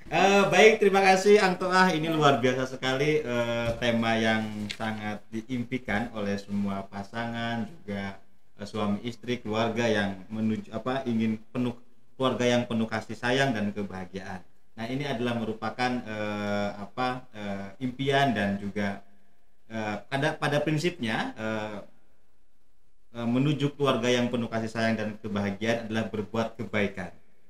Eh, 0.09 0.43
baik 0.49 0.81
terima 0.81 1.05
kasih 1.05 1.37
Angtoah 1.37 1.93
ini 1.93 2.09
luar 2.09 2.41
biasa 2.41 2.65
sekali 2.65 3.21
eh, 3.21 3.69
tema 3.77 4.17
yang 4.17 4.41
sangat 4.73 5.21
diimpikan 5.29 6.09
oleh 6.17 6.33
semua 6.33 6.81
pasangan 6.89 7.69
juga 7.69 8.17
eh, 8.57 8.65
suami 8.65 9.05
istri 9.05 9.37
keluarga 9.37 9.85
yang 9.85 10.25
menuju 10.33 10.73
apa 10.73 11.05
ingin 11.05 11.37
penuh 11.53 11.77
keluarga 12.19 12.43
yang 12.43 12.67
penuh 12.67 12.83
kasih 12.91 13.15
sayang 13.15 13.55
dan 13.55 13.71
kebahagiaan 13.71 14.43
nah 14.75 14.85
ini 14.87 15.07
adalah 15.07 15.39
merupakan 15.39 15.91
eh, 16.03 16.69
apa 16.75 17.07
eh, 17.31 17.67
impian 17.87 18.35
dan 18.35 18.59
juga 18.59 18.99
eh, 19.71 19.95
pada 20.11 20.35
pada 20.35 20.57
prinsipnya 20.59 21.31
eh, 21.39 21.79
menuju 23.13 23.73
keluarga 23.73 24.09
yang 24.09 24.29
penuh 24.29 24.45
kasih 24.51 24.69
sayang 24.69 24.95
dan 24.99 25.09
kebahagiaan 25.17 25.89
adalah 25.89 26.05
berbuat 26.13 26.47
kebaikan 26.61 27.09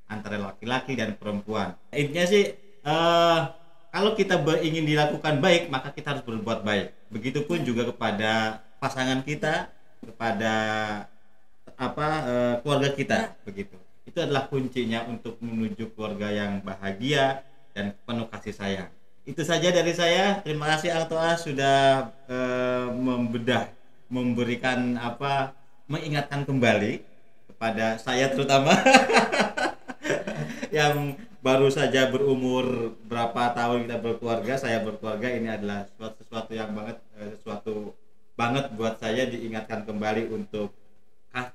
antara 0.10 0.40
laki-laki 0.40 0.96
dan 0.98 1.14
perempuan. 1.20 1.76
Intinya 1.92 2.26
sih 2.26 2.44
eh, 2.86 3.40
kalau 3.94 4.12
kita 4.16 4.40
ingin 4.64 4.86
dilakukan 4.86 5.42
baik 5.44 5.68
maka 5.74 5.92
kita 5.94 6.16
harus 6.18 6.24
berbuat 6.26 6.64
baik. 6.64 6.88
Begitupun 7.12 7.66
juga 7.68 7.90
kepada 7.90 8.64
pasangan 8.80 9.20
kita, 9.26 9.68
kepada 10.06 10.54
apa 11.80 12.08
eh, 12.32 12.54
keluarga 12.64 12.90
kita, 12.96 13.20
begitu. 13.48 13.78
Itu 14.10 14.26
adalah 14.26 14.50
kuncinya 14.50 15.06
untuk 15.06 15.38
menuju 15.38 15.94
keluarga 15.94 16.34
yang 16.34 16.66
bahagia 16.66 17.46
dan 17.78 17.94
penuh 18.10 18.26
kasih 18.26 18.58
sayang. 18.58 18.90
Itu 19.22 19.46
saja 19.46 19.70
dari 19.70 19.94
saya. 19.94 20.42
Terima 20.42 20.66
kasih 20.74 20.98
Altoa 20.98 21.38
sudah 21.38 22.10
eh, 22.26 22.90
membedah, 22.90 23.70
memberikan 24.10 24.98
apa, 24.98 25.54
mengingatkan 25.86 26.42
kembali 26.42 27.06
kepada 27.54 28.02
saya 28.02 28.34
terutama 28.34 28.74
yang 30.78 31.14
baru 31.46 31.70
saja 31.70 32.10
berumur 32.10 32.98
berapa 33.06 33.54
tahun 33.54 33.86
kita 33.86 33.98
berkeluarga, 34.02 34.58
saya 34.58 34.82
berkeluarga 34.82 35.30
ini 35.38 35.54
adalah 35.54 35.86
sesuatu, 35.86 36.18
sesuatu 36.26 36.52
yang 36.58 36.74
banget 36.74 36.98
eh, 37.22 37.38
sesuatu 37.38 37.94
banget 38.34 38.74
buat 38.74 38.98
saya 38.98 39.30
diingatkan 39.30 39.86
kembali 39.86 40.34
untuk 40.34 40.74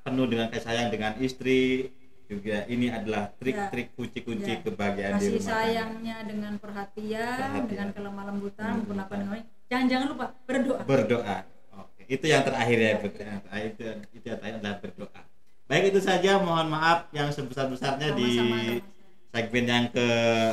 penuh 0.06 0.30
dengan 0.30 0.54
kasih 0.54 0.64
sayang 0.70 0.88
dengan 0.94 1.18
istri 1.18 1.90
juga 2.24 2.64
ini 2.66 2.86
adalah 2.88 3.30
trik-trik 3.34 3.92
kunci-kunci 3.92 4.52
Ya. 4.52 4.60
kebahagiaan 4.60 5.12
di 5.12 5.18
kasih 5.18 5.30
rumah 5.30 5.40
tangga. 5.40 5.54
sayangnya 5.54 6.16
dengan 6.24 6.52
perhatian, 6.56 7.36
Perhatian. 7.36 7.64
dengan 7.68 7.88
kelemah 7.92 8.24
lembutan 8.28 8.64
Hmm. 8.64 8.76
menggunakan 8.80 9.16
dengan 9.18 9.34
jangan 9.64 9.86
jangan 9.86 10.06
lupa 10.08 10.26
berdoa 10.42 10.80
berdoa. 10.84 11.36
Oke, 11.74 12.02
itu 12.06 12.24
yang 12.24 12.42
terakhir 12.42 12.78
ya, 12.78 12.92
terakhir 13.00 13.68
itu, 13.68 13.82
itu 14.12 14.24
yang 14.24 14.38
terakhir 14.38 14.56
adalah 14.58 14.76
berdoa. 14.78 15.20
Baik 15.64 15.84
itu 15.90 16.00
saja, 16.00 16.30
mohon 16.38 16.68
maaf 16.68 17.08
yang 17.10 17.28
sebesar-besarnya 17.28 18.12
di 18.12 18.26
Sama-sama, 18.36 18.56
sama-sama. 18.60 18.92
segmen 19.32 19.64
yang 19.64 19.86
ke 19.90 20.06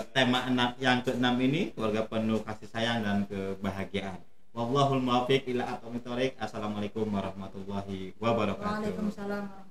tema 0.09 0.39
enam 0.47 0.69
yang 0.79 0.97
keenam 1.03 1.35
ini 1.37 1.69
keluarga 1.71 2.07
penuh 2.07 2.39
kasih 2.41 2.67
sayang 2.67 3.03
dan 3.03 3.17
kebahagiaan. 3.27 4.17
Wallahul 4.51 4.99
muwaffiq 4.99 5.47
ila 5.47 5.63
aqwamit. 5.77 6.35
Assalamualaikum 6.35 7.07
warahmatullahi 7.07 8.11
wabarakatuh. 8.19 8.67
Waalaikumsalam 8.67 9.70